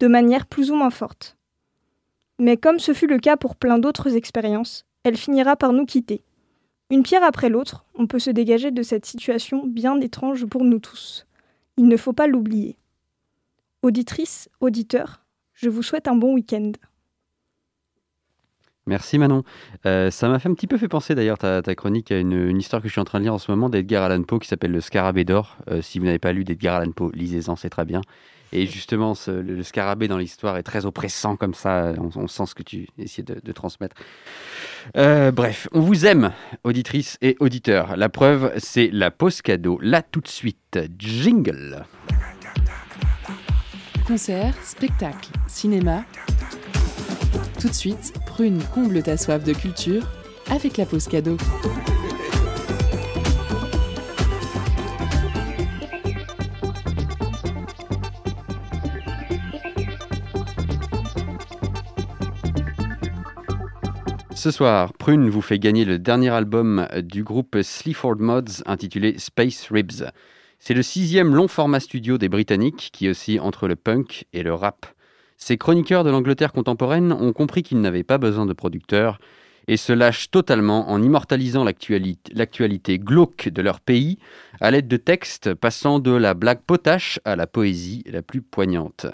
[0.00, 1.36] de manière plus ou moins forte.
[2.38, 6.22] Mais comme ce fut le cas pour plein d'autres expériences, elle finira par nous quitter.
[6.90, 10.78] Une pierre après l'autre, on peut se dégager de cette situation bien étrange pour nous
[10.78, 11.26] tous.
[11.76, 12.76] Il ne faut pas l'oublier.
[13.82, 15.24] Auditrice, auditeur,
[15.54, 16.72] je vous souhaite un bon week-end.
[18.86, 19.44] Merci Manon.
[19.84, 22.58] Euh, ça m'a fait un petit peu fait penser d'ailleurs ta, chronique à une, une
[22.58, 24.48] histoire que je suis en train de lire en ce moment d'Edgar Allan Poe qui
[24.48, 25.58] s'appelle Le Scarabée d'or.
[25.70, 28.00] Euh, si vous n'avez pas lu d'Edgar Allan Poe, lisez-en, c'est très bien.
[28.52, 31.92] Et justement, le, scarabée dans l'histoire est très oppressant comme ça.
[31.98, 33.96] On, sent ce que tu essayes de, de transmettre.
[34.96, 36.32] Euh, bref, on vous aime,
[36.64, 37.96] auditrices et auditeurs.
[37.96, 39.78] La preuve, c'est la pause cadeau.
[39.82, 41.84] Là, tout de suite, jingle.
[44.06, 46.04] Concert, spectacle, cinéma.
[47.60, 50.08] Tout de suite, Prune comble ta soif de culture
[50.50, 51.36] avec la pause cadeau.
[64.38, 69.66] Ce soir, Prune vous fait gagner le dernier album du groupe Sleaford Mods intitulé Space
[69.68, 70.04] Ribs.
[70.60, 74.54] C'est le sixième long format studio des Britanniques qui oscille entre le punk et le
[74.54, 74.86] rap.
[75.38, 79.18] Ces chroniqueurs de l'Angleterre contemporaine ont compris qu'ils n'avaient pas besoin de producteurs
[79.66, 84.18] et se lâchent totalement en immortalisant l'actualité glauque de leur pays
[84.60, 89.06] à l'aide de textes passant de la blague potache à la poésie la plus poignante.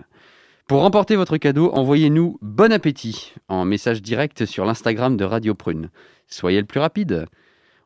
[0.67, 5.91] Pour remporter votre cadeau, envoyez-nous bon appétit en message direct sur l'Instagram de Radio Prune.
[6.27, 7.27] Soyez le plus rapide.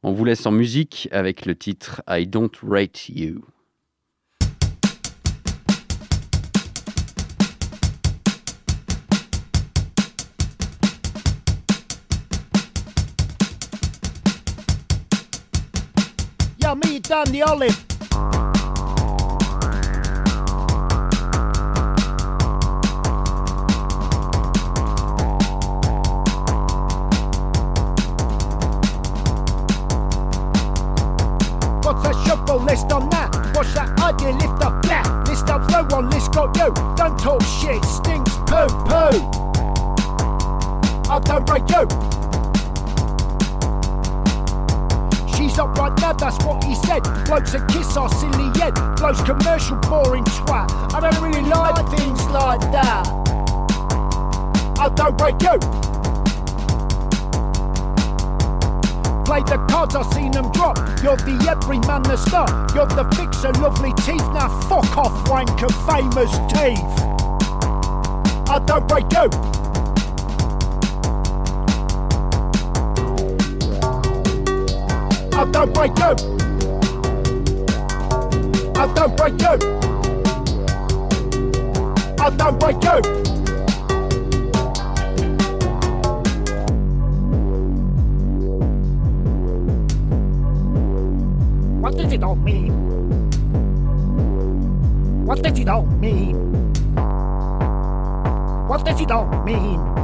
[0.04, 3.44] On vous laisse en musique avec le titre I Don't Rate You.
[16.62, 17.97] Yo, me olive.
[36.96, 39.38] Don't talk shit, stinks poo poo.
[41.10, 41.86] I don't break you.
[45.36, 47.02] She's up right now, that's what he said.
[47.24, 48.74] Blokes that kiss our silly head.
[48.96, 50.68] Blokes commercial boring twat.
[50.94, 53.06] I don't really like things like that.
[54.78, 55.97] I don't break you.
[59.28, 60.78] Play the cards, I've seen them drop.
[61.02, 62.48] You're the everyman, the star.
[62.74, 64.26] You're the fixer, lovely teeth.
[64.32, 66.80] Now fuck off, wanker, famous teeth.
[68.48, 69.28] I don't break you.
[75.36, 76.14] I don't break you.
[78.80, 79.58] I don't break you.
[82.18, 83.27] I don't break you.
[92.20, 92.72] All mean?
[95.24, 96.36] What does it all mean?
[98.68, 99.97] What does it all mean?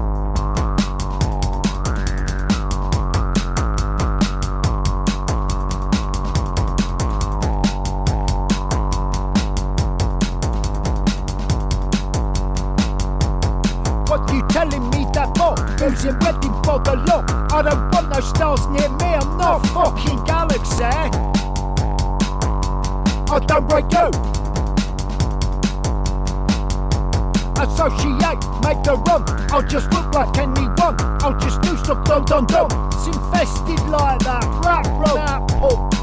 [29.55, 29.63] Run.
[29.63, 30.97] I'll just look like anyone.
[31.23, 32.69] I'll just do stuff dum dum dum.
[32.93, 34.45] It's infested like that.
[34.65, 35.95] Rap, rap, pop.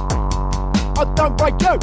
[0.97, 1.79] I don't break you.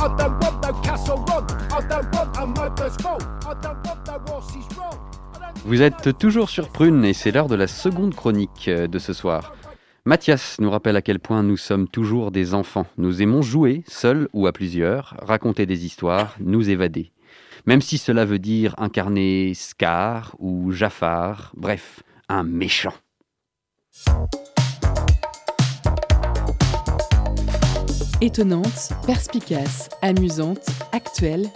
[0.00, 1.44] I don't want no castle run.
[1.72, 3.22] I don't want a motorsport.
[3.46, 4.98] I don't want no horses run.
[5.34, 8.86] I don't Vous êtes toujours sur Prune et c'est l'heure de la seconde chronique euh,
[8.86, 9.54] de ce soir.
[10.06, 12.84] Mathias nous rappelle à quel point nous sommes toujours des enfants.
[12.98, 17.13] Nous aimons jouer, seuls ou à plusieurs, raconter des histoires, nous évader.
[17.66, 22.92] Même si cela veut dire incarner Scar ou Jafar, bref, un méchant.
[28.20, 31.46] Étonnante, perspicace, amusante, actuelle,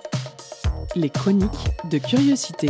[0.97, 2.69] les chroniques de curiosité.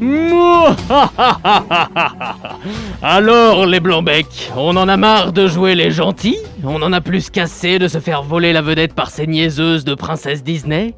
[3.02, 7.30] Alors, les blancs-becs, on en a marre de jouer les gentils On en a plus
[7.30, 10.94] qu'assez de se faire voler la vedette par ces niaiseuses de princesse Disney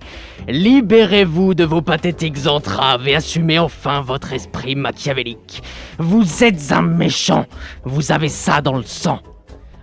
[0.48, 5.62] Libérez-vous de vos pathétiques entraves et assumez enfin votre esprit machiavélique.
[5.98, 7.46] Vous êtes un méchant,
[7.84, 9.20] vous avez ça dans le sang.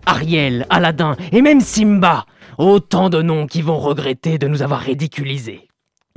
[0.05, 2.25] Ariel, Aladdin et même Simba,
[2.57, 5.66] autant de noms qui vont regretter de nous avoir ridiculisés.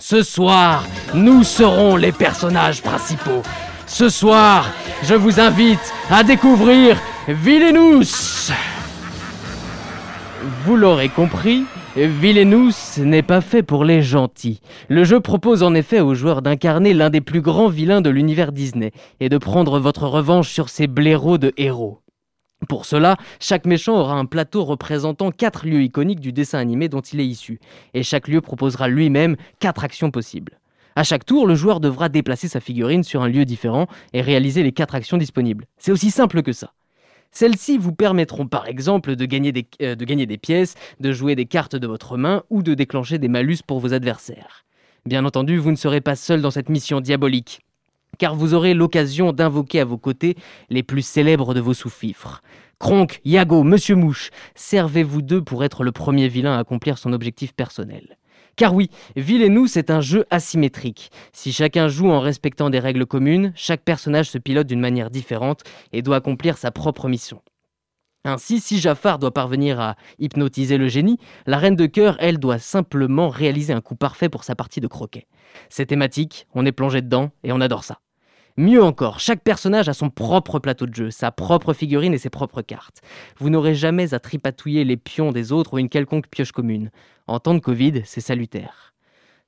[0.00, 3.42] Ce soir, nous serons les personnages principaux.
[3.86, 4.66] Ce soir,
[5.02, 6.96] je vous invite à découvrir
[7.28, 8.50] Villainous.
[10.64, 11.64] Vous l'aurez compris,
[11.96, 14.62] Villainous n'est pas fait pour les gentils.
[14.88, 18.52] Le jeu propose en effet aux joueurs d'incarner l'un des plus grands vilains de l'univers
[18.52, 22.00] Disney et de prendre votre revanche sur ces blaireaux de héros.
[22.68, 27.00] Pour cela, chaque méchant aura un plateau représentant quatre lieux iconiques du dessin animé dont
[27.00, 27.58] il est issu,
[27.94, 30.58] et chaque lieu proposera lui-même quatre actions possibles.
[30.96, 34.62] À chaque tour, le joueur devra déplacer sa figurine sur un lieu différent et réaliser
[34.62, 35.66] les quatre actions disponibles.
[35.78, 36.72] C'est aussi simple que ça.
[37.32, 41.36] Celles-ci vous permettront par exemple de gagner, des, euh, de gagner des pièces, de jouer
[41.36, 44.64] des cartes de votre main ou de déclencher des malus pour vos adversaires.
[45.06, 47.60] Bien entendu, vous ne serez pas seul dans cette mission diabolique,
[48.18, 50.36] car vous aurez l'occasion d'invoquer à vos côtés
[50.68, 52.42] les plus célèbres de vos sous-fifres.
[52.78, 57.52] Kronk, Yago, Monsieur Mouche, servez-vous d'eux pour être le premier vilain à accomplir son objectif
[57.52, 58.16] personnel.
[58.56, 61.10] Car oui, Ville et nous, c'est un jeu asymétrique.
[61.32, 65.62] Si chacun joue en respectant des règles communes, chaque personnage se pilote d'une manière différente
[65.92, 67.40] et doit accomplir sa propre mission.
[68.24, 72.58] Ainsi, si Jafar doit parvenir à hypnotiser le génie, la reine de cœur, elle, doit
[72.58, 75.26] simplement réaliser un coup parfait pour sa partie de croquet.
[75.70, 78.00] C'est thématique, on est plongé dedans et on adore ça.
[78.58, 82.28] Mieux encore, chaque personnage a son propre plateau de jeu, sa propre figurine et ses
[82.28, 83.00] propres cartes.
[83.38, 86.90] Vous n'aurez jamais à tripatouiller les pions des autres ou une quelconque pioche commune.
[87.26, 88.92] En temps de Covid, c'est salutaire.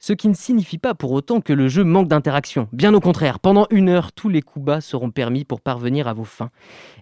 [0.05, 2.69] Ce qui ne signifie pas pour autant que le jeu manque d'interaction.
[2.73, 6.13] Bien au contraire, pendant une heure, tous les coups bas seront permis pour parvenir à
[6.13, 6.51] vos fins.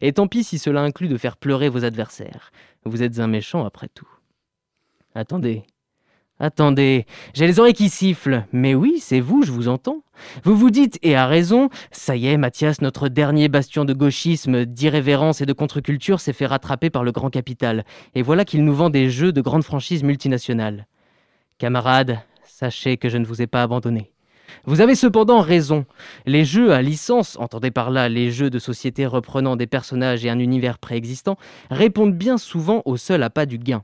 [0.02, 2.52] Et tant pis si cela inclut de faire pleurer vos adversaires.
[2.84, 4.08] Vous êtes un méchant après tout.
[5.14, 5.62] Attendez,
[6.38, 8.44] Attendez, j'ai les oreilles qui sifflent.
[8.52, 10.04] Mais oui, c'est vous, je vous entends.
[10.44, 14.66] Vous vous dites, et à raison, ça y est, Mathias, notre dernier bastion de gauchisme,
[14.66, 17.84] d'irrévérence et de contre-culture s'est fait rattraper par le grand capital.
[18.14, 20.86] Et voilà qu'il nous vend des jeux de grandes franchises multinationales.
[21.58, 22.20] Camarades,
[22.60, 24.12] sachez que je ne vous ai pas abandonné.
[24.64, 25.86] Vous avez cependant raison.
[26.26, 30.30] Les jeux à licence, entendez par là les jeux de société reprenant des personnages et
[30.30, 31.38] un univers préexistant,
[31.70, 33.80] répondent bien souvent au seul appât du gain.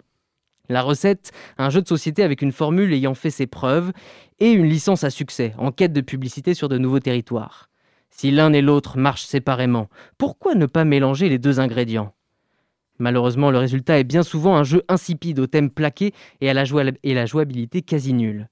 [0.68, 3.92] La recette, un jeu de société avec une formule ayant fait ses preuves
[4.40, 7.70] et une licence à succès, en quête de publicité sur de nouveaux territoires.
[8.10, 12.12] Si l'un et l'autre marchent séparément, pourquoi ne pas mélanger les deux ingrédients?
[12.98, 16.64] Malheureusement, le résultat est bien souvent un jeu insipide au thème plaqué et à la,
[16.64, 18.48] jouabilité quasi nulle.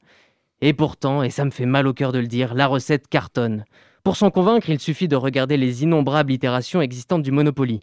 [0.61, 3.64] Et pourtant, et ça me fait mal au cœur de le dire, la recette cartonne.
[4.03, 7.80] Pour s'en convaincre, il suffit de regarder les innombrables itérations existantes du Monopoly.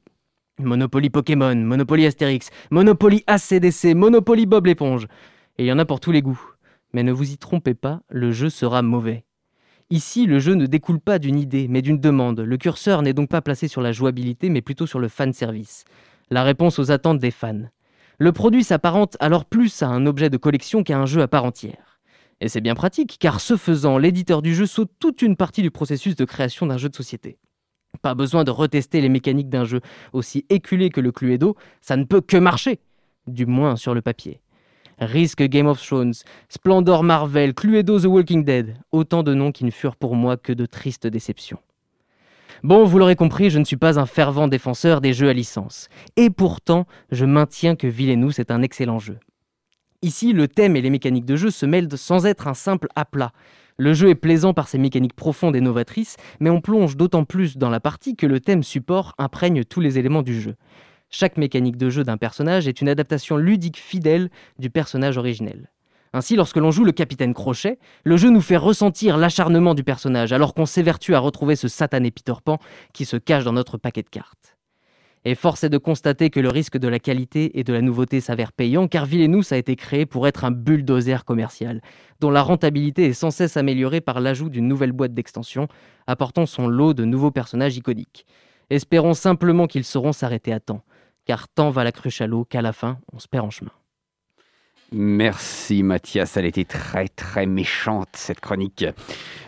[0.59, 5.07] Monopoly Pokémon, Monopoly Astérix, Monopoly ACDC, Monopoly Bob l'éponge.
[5.57, 6.41] Et il y en a pour tous les goûts.
[6.93, 9.25] Mais ne vous y trompez pas, le jeu sera mauvais.
[9.89, 12.39] Ici, le jeu ne découle pas d'une idée, mais d'une demande.
[12.39, 15.83] Le curseur n'est donc pas placé sur la jouabilité, mais plutôt sur le fan service.
[16.31, 17.67] La réponse aux attentes des fans.
[18.17, 21.43] Le produit s'apparente alors plus à un objet de collection qu'à un jeu à part
[21.43, 21.99] entière.
[22.39, 25.71] Et c'est bien pratique, car ce faisant, l'éditeur du jeu saute toute une partie du
[25.71, 27.37] processus de création d'un jeu de société.
[28.01, 29.81] Pas besoin de retester les mécaniques d'un jeu
[30.13, 32.79] aussi éculé que le Cluedo, ça ne peut que marcher,
[33.27, 34.41] du moins sur le papier.
[34.99, 36.13] Risk Game of Thrones,
[36.47, 40.53] Splendor Marvel, Cluedo The Walking Dead, autant de noms qui ne furent pour moi que
[40.53, 41.59] de tristes déceptions.
[42.63, 45.89] Bon, vous l'aurez compris, je ne suis pas un fervent défenseur des jeux à licence.
[46.15, 49.17] Et pourtant, je maintiens que Villainous est un excellent jeu.
[50.03, 53.31] Ici, le thème et les mécaniques de jeu se mêlent sans être un simple aplat.
[53.77, 57.57] Le jeu est plaisant par ses mécaniques profondes et novatrices, mais on plonge d'autant plus
[57.57, 60.53] dans la partie que le thème support imprègne tous les éléments du jeu.
[61.09, 65.71] Chaque mécanique de jeu d'un personnage est une adaptation ludique fidèle du personnage originel.
[66.13, 70.33] Ainsi, lorsque l'on joue le capitaine Crochet, le jeu nous fait ressentir l'acharnement du personnage,
[70.33, 72.57] alors qu'on s'évertue à retrouver ce satané Peter Pan
[72.93, 74.57] qui se cache dans notre paquet de cartes.
[75.23, 78.21] Et force est de constater que le risque de la qualité et de la nouveauté
[78.21, 81.81] s'avère payant, car Villainous a été créé pour être un bulldozer commercial,
[82.19, 85.67] dont la rentabilité est sans cesse améliorée par l'ajout d'une nouvelle boîte d'extension,
[86.07, 88.25] apportant son lot de nouveaux personnages iconiques.
[88.71, 90.81] Espérons simplement qu'ils sauront s'arrêter à temps,
[91.25, 93.71] car tant va la cruche à l'eau qu'à la fin, on se perd en chemin.
[94.93, 98.85] Merci Mathias, elle était très très méchante cette chronique.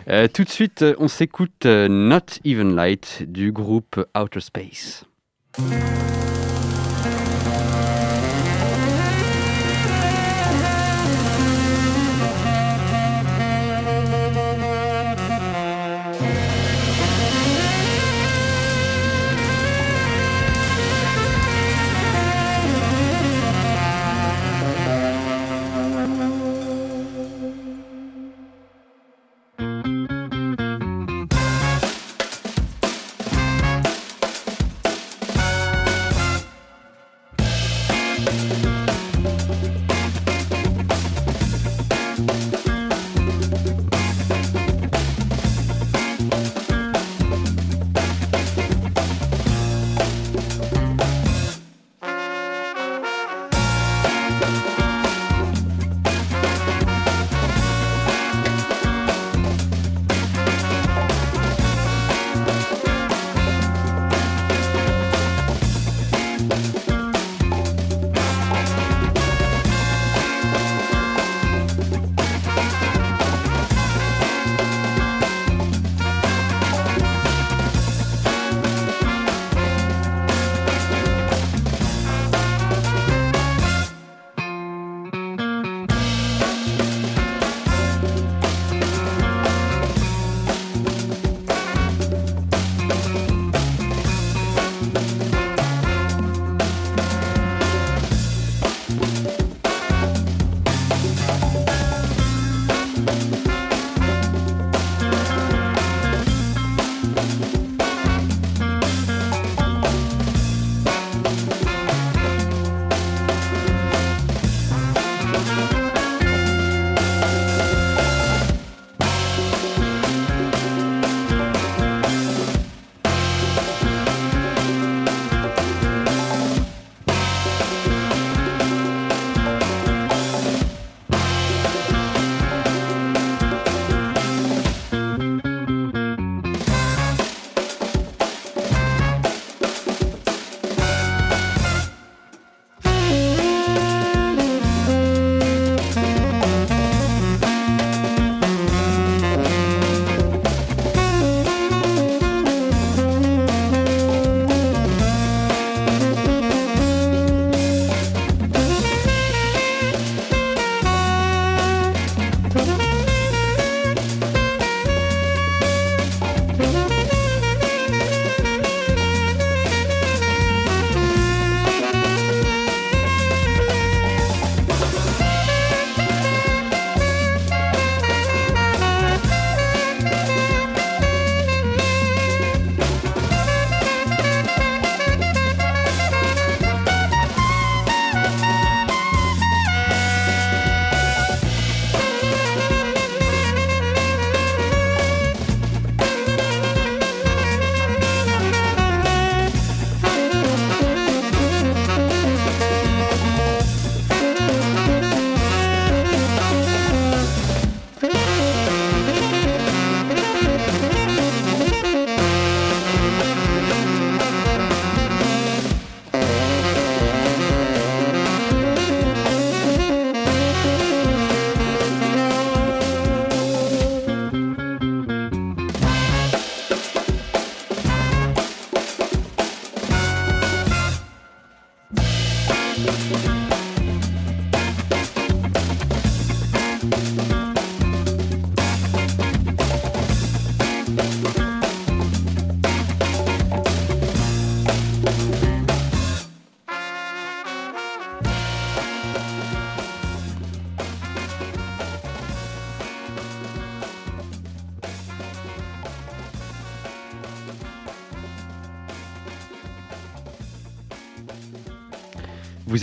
[0.08, 5.04] Euh, tout de suite, on s'écoute euh, Not Even Light du groupe Outer Space.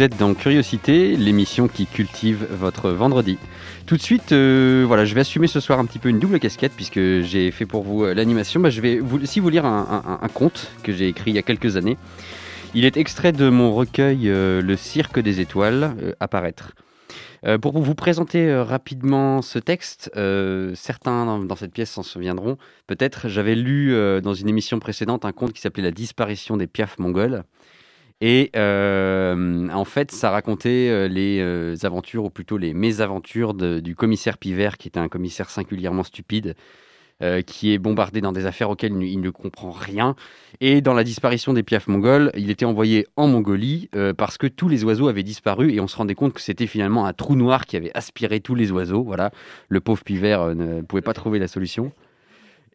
[0.02, 3.38] Êtes dans Curiosité, l'émission qui cultive votre vendredi.
[3.86, 6.40] Tout de suite, euh, voilà, je vais assumer ce soir un petit peu une double
[6.40, 8.60] casquette puisque j'ai fait pour vous euh, l'animation.
[8.60, 11.44] Bah, je vais vous, aussi vous lire un, conte que j'ai écrit il y a
[11.44, 12.00] quelques années.
[12.74, 16.74] Il est extrait de mon recueil euh, Le Cirque des Étoiles, euh, apparaître.
[17.60, 20.12] Pour vous présenter rapidement ce texte,
[20.76, 22.60] certains dans, dans cette pièce s'en souviendront.
[22.86, 27.00] Peut-être, j'avais lu dans une émission précédente un conte qui s'appelait La disparition des piafs
[27.00, 27.44] mongols.
[28.24, 33.96] Et euh, en fait, ça racontait euh, les euh, aventures, ou plutôt les mésaventures du
[33.96, 36.56] commissaire Pivert, qui était un commissaire singulièrement stupide,
[37.46, 40.16] qui est bombardé dans des affaires auxquelles il, ne- comprend rien.
[40.60, 44.68] Et dans la disparition des piafs mongols, il était envoyé en Mongolie parce que tous
[44.68, 47.68] les oiseaux avaient disparu et on se rendait compte que c'était finalement un trou noir
[47.68, 49.04] qui avait aspiré tous les oiseaux.
[49.04, 49.30] Voilà,
[49.70, 51.92] le pauvre Pivert ne pouvait pas trouver la solution.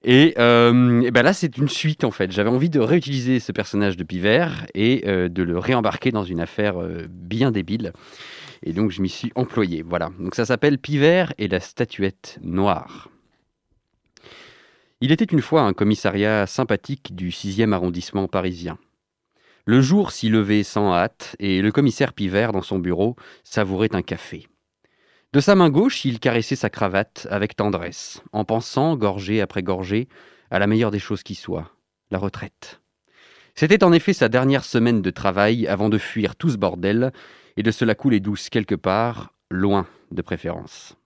[0.04, 2.30] Et, euh, ben là, c'est une suite en fait.
[2.30, 6.40] J'avais envie de réutiliser ce personnage de Pivert et euh, de le réembarquer dans une
[6.40, 7.92] affaire euh, bien débile.
[8.62, 9.82] Et donc, je m'y suis employé.
[9.82, 10.10] Voilà.
[10.18, 13.10] Donc, ça s'appelle Pivert et la statuette noire.
[15.00, 18.78] Il était une fois un commissariat sympathique du 6e arrondissement parisien.
[19.66, 24.02] Le jour s'y levait sans hâte et le commissaire Pivert, dans son bureau, savourait un
[24.02, 24.46] café.
[25.36, 30.08] De sa main gauche, il caressait sa cravate avec tendresse, en pensant, gorgée après gorgée,
[30.50, 31.72] à la meilleure des choses qui soient,
[32.10, 32.80] la retraite.
[33.54, 37.12] C'était en effet sa dernière semaine de travail avant de fuir tout ce bordel
[37.58, 40.96] et de se la couler douce quelque part, loin de préférence.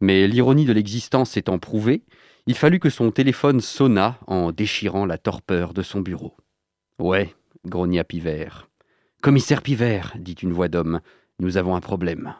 [0.00, 2.02] Mais l'ironie de l'existence étant prouvée,
[2.48, 6.36] il fallut que son téléphone sonna en déchirant la torpeur de son bureau.
[6.98, 7.32] Ouais,
[7.64, 8.68] grogna Pivert.
[9.22, 11.00] Commissaire Pivert, dit une voix d'homme,
[11.38, 12.34] nous avons un problème.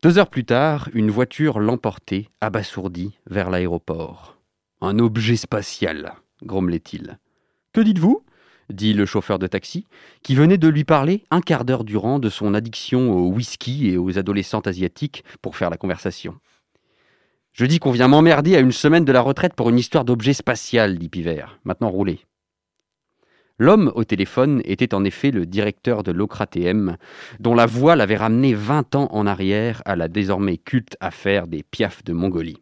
[0.00, 4.38] Deux heures plus tard, une voiture l'emportait, abasourdi, vers l'aéroport.
[4.80, 7.18] Un objet spatial, grommelait-il.
[7.72, 8.22] Que dites-vous?
[8.70, 9.88] dit le chauffeur de taxi,
[10.22, 13.96] qui venait de lui parler un quart d'heure durant de son addiction au whisky et
[13.96, 16.38] aux adolescentes asiatiques pour faire la conversation.
[17.52, 20.34] Je dis qu'on vient m'emmerder à une semaine de la retraite pour une histoire d'objet
[20.34, 21.58] spatial, dit Pivert.
[21.64, 22.20] Maintenant roulez.
[23.58, 26.96] L'homme au téléphone était en effet le directeur de l'Ocratm,
[27.40, 31.64] dont la voix l'avait ramené 20 ans en arrière à la désormais culte affaire des
[31.64, 32.58] piafs de Mongolie.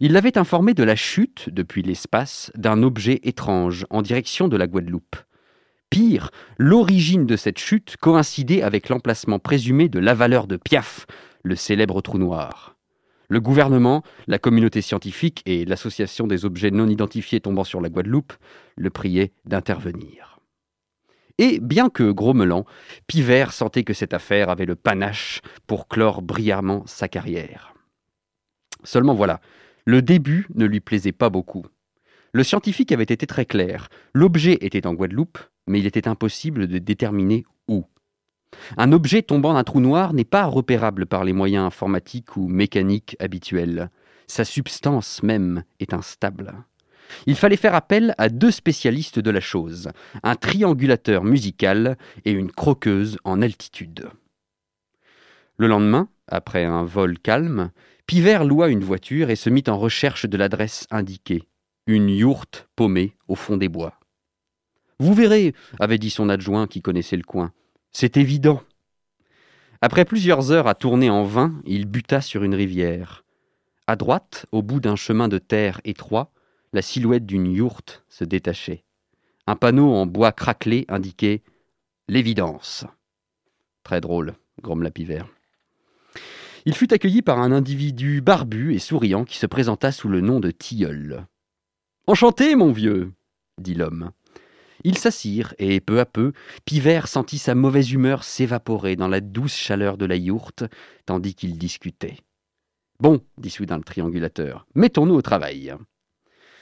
[0.00, 4.68] Il l'avait informé de la chute, depuis l'espace, d'un objet étrange en direction de la
[4.68, 5.16] Guadeloupe.
[5.90, 11.06] Pire, l'origine de cette chute coïncidait avec l'emplacement présumé de l'avaleur de Piaf,
[11.42, 12.75] le célèbre trou noir.
[13.28, 18.32] Le gouvernement, la communauté scientifique et l'association des objets non identifiés tombant sur la Guadeloupe
[18.76, 20.38] le priaient d'intervenir.
[21.38, 22.64] Et bien que grommelant,
[23.06, 27.74] Pivert sentait que cette affaire avait le panache pour clore brillamment sa carrière.
[28.84, 29.40] Seulement voilà,
[29.84, 31.66] le début ne lui plaisait pas beaucoup.
[32.32, 33.88] Le scientifique avait été très clair.
[34.14, 37.44] L'objet était en Guadeloupe, mais il était impossible de déterminer.
[38.76, 43.16] Un objet tombant d'un trou noir n'est pas repérable par les moyens informatiques ou mécaniques
[43.20, 43.90] habituels.
[44.26, 46.54] Sa substance même est instable.
[47.26, 49.90] Il fallait faire appel à deux spécialistes de la chose,
[50.22, 54.08] un triangulateur musical et une croqueuse en altitude.
[55.56, 57.70] Le lendemain, après un vol calme,
[58.06, 61.42] Pivert loua une voiture et se mit en recherche de l'adresse indiquée,
[61.88, 63.98] une yourte paumée au fond des bois.
[65.00, 67.52] Vous verrez, avait dit son adjoint qui connaissait le coin.
[67.98, 68.62] C'est évident.
[69.80, 73.24] Après plusieurs heures à tourner en vain, il buta sur une rivière.
[73.86, 76.30] À droite, au bout d'un chemin de terre étroit,
[76.74, 78.84] la silhouette d'une yourte se détachait.
[79.46, 81.42] Un panneau en bois craquelé indiquait
[82.06, 82.84] L'évidence.
[83.82, 85.30] Très drôle, grommela Pivert.
[86.66, 90.38] Il fut accueilli par un individu barbu et souriant qui se présenta sous le nom
[90.38, 91.26] de Tilleul.
[92.06, 93.14] Enchanté, mon vieux,
[93.56, 94.12] dit l'homme.
[94.86, 96.32] Ils s'assirent, et peu à peu,
[96.64, 100.62] Pivert sentit sa mauvaise humeur s'évaporer dans la douce chaleur de la yourte,
[101.06, 102.18] tandis qu'ils discutaient.
[103.00, 105.74] Bon, dit soudain le triangulateur, mettons-nous au travail.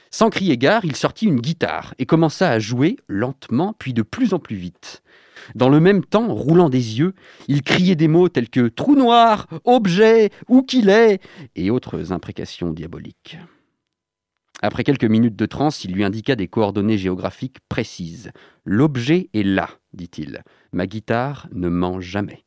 [0.09, 4.33] Sans crier gare, il sortit une guitare et commença à jouer lentement, puis de plus
[4.33, 5.03] en plus vite.
[5.53, 7.13] Dans le même temps, roulant des yeux,
[7.47, 11.21] il criait des mots tels que trou noir, objet, où qu'il est,
[11.55, 13.37] et autres imprécations diaboliques.
[14.61, 18.31] Après quelques minutes de transe, il lui indiqua des coordonnées géographiques précises.
[18.63, 20.43] L'objet est là, dit-il.
[20.71, 22.45] Ma guitare ne ment jamais.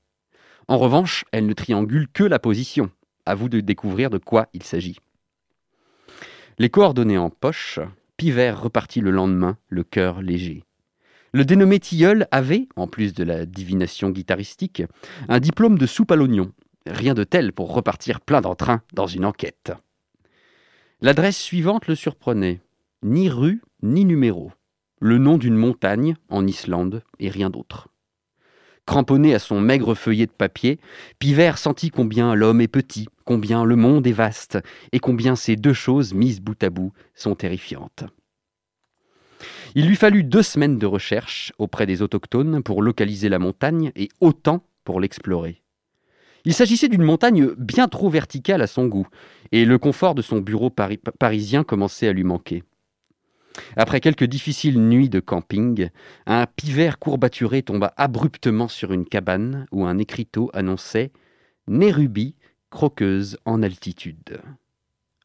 [0.69, 2.91] En revanche, elle ne triangule que la position.
[3.27, 4.99] À vous de découvrir de quoi il s'agit.
[6.59, 7.79] Les coordonnées en poche,
[8.17, 10.65] Pivert repartit le lendemain, le cœur léger.
[11.33, 14.83] Le dénommé Tilleul avait, en plus de la divination guitaristique,
[15.29, 16.53] un diplôme de soupe à l'oignon.
[16.87, 19.73] Rien de tel pour repartir plein d'entrain dans une enquête.
[21.01, 22.61] L'adresse suivante le surprenait.
[23.05, 24.51] Ni rue, ni numéro.
[25.01, 27.87] Le nom d'une montagne, en Islande, et rien d'autre.
[28.85, 30.81] Cramponné à son maigre feuillet de papier,
[31.21, 34.59] Pivert sentit combien l'homme est petit, combien le monde est vaste,
[34.91, 38.03] et combien ces deux choses mises bout à bout sont terrifiantes.
[39.77, 44.09] Il lui fallut deux semaines de recherche auprès des autochtones pour localiser la montagne et
[44.21, 45.63] autant pour l'explorer.
[46.45, 49.07] Il s'agissait d'une montagne bien trop verticale à son goût,
[49.53, 52.63] et le confort de son bureau parisien commençait à lui manquer.
[53.77, 55.89] Après quelques difficiles nuits de camping,
[56.27, 61.13] un pivert courbaturé tomba abruptement sur une cabane où un écriteau annonçait
[61.67, 62.35] Nérubie,
[62.71, 64.41] croqueuse en altitude.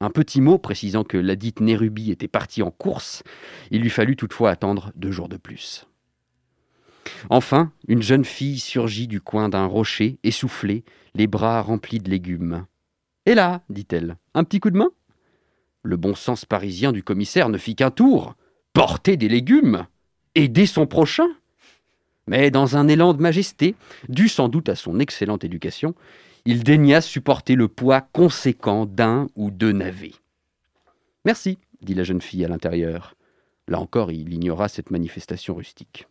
[0.02, 3.24] Un petit mot précisant que la dite Nérubie était partie en course,
[3.72, 5.88] il lui fallut toutefois attendre deux jours de plus.
[7.30, 10.84] Enfin, une jeune fille surgit du coin d'un rocher, essoufflée,
[11.16, 12.66] les bras remplis de légumes.
[13.26, 14.90] Et là, dit-elle, un petit coup de main?
[15.82, 18.36] Le bon sens parisien du commissaire ne fit qu'un tour.
[18.74, 19.86] Porter des légumes
[20.36, 21.28] Aider son prochain
[22.26, 23.76] Mais dans un élan de majesté,
[24.10, 25.94] dû sans doute à son excellente éducation,
[26.46, 30.16] il daigna supporter le poids conséquent d'un ou deux navets.
[31.26, 33.16] Merci, dit la jeune fille à l'intérieur.
[33.68, 36.08] Là encore, il ignora cette manifestation rustique.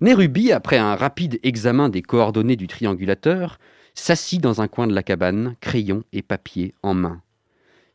[0.00, 3.58] Nérubi, après un rapide examen des coordonnées du triangulateur,
[3.94, 7.20] s'assit dans un coin de la cabane, crayon et papier en main.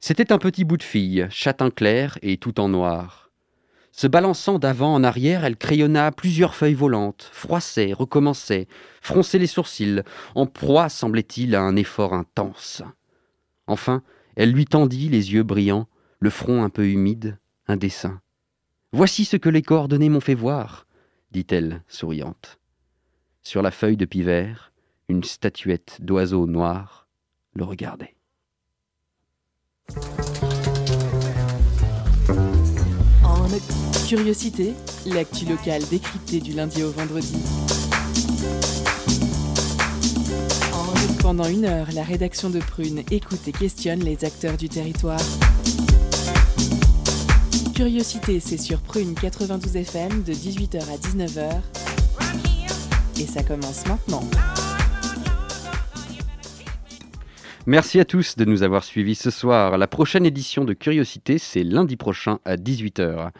[0.02, 3.32] C'était un petit bout de fille, châtain clair et tout en noir.
[3.94, 8.68] Se balançant d'avant en arrière, elle crayonna plusieurs feuilles volantes, froissait, recommençait,
[9.02, 10.02] fronçait les sourcils,
[10.36, 12.82] en proie, semblait-il, à un effort intense.
[13.66, 14.04] Enfin,
[14.36, 15.88] elle lui tendit, les yeux brillants,
[16.20, 17.38] le front un peu humide,
[17.68, 18.20] un dessin.
[18.92, 20.86] Voici ce que les coordonnées m'ont fait voir
[21.34, 22.60] dit-elle, souriante.
[23.42, 24.72] Sur la feuille de pivert,
[25.10, 27.10] une statuette d'oiseau noir
[27.54, 28.16] le regardait.
[34.08, 34.74] Curiosité,
[35.08, 37.36] l'actu locale décryptée du lundi au vendredi.
[41.22, 45.22] Pendant une heure, la rédaction de Prune écoute et questionne les acteurs du territoire.
[47.84, 51.52] Curiosité, c'est sur Prune 92 FM de 18h à 19h.
[53.20, 54.24] Et ça commence maintenant.
[57.66, 59.78] Merci à tous de nous avoir suivis ce soir.
[59.78, 63.32] La prochaine édition de Curiosité, c'est lundi prochain à 18h.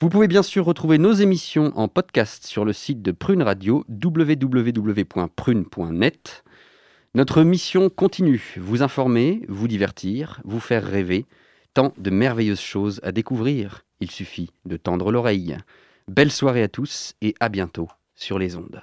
[0.00, 3.84] Vous pouvez bien sûr retrouver nos émissions en podcast sur le site de Prune Radio,
[3.88, 4.84] www.prune.net.
[7.16, 11.26] Notre mission continue, vous informer, vous divertir, vous faire rêver
[11.72, 13.84] Tant de merveilleuses choses à découvrir.
[14.00, 15.56] Il suffit de tendre l'oreille.
[16.08, 18.82] Belle soirée à tous et à bientôt sur les ondes.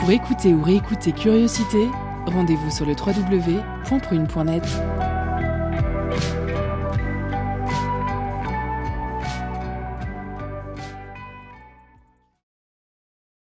[0.00, 1.88] Pour écouter ou réécouter Curiosité,
[2.26, 4.64] rendez-vous sur le www.prune.net.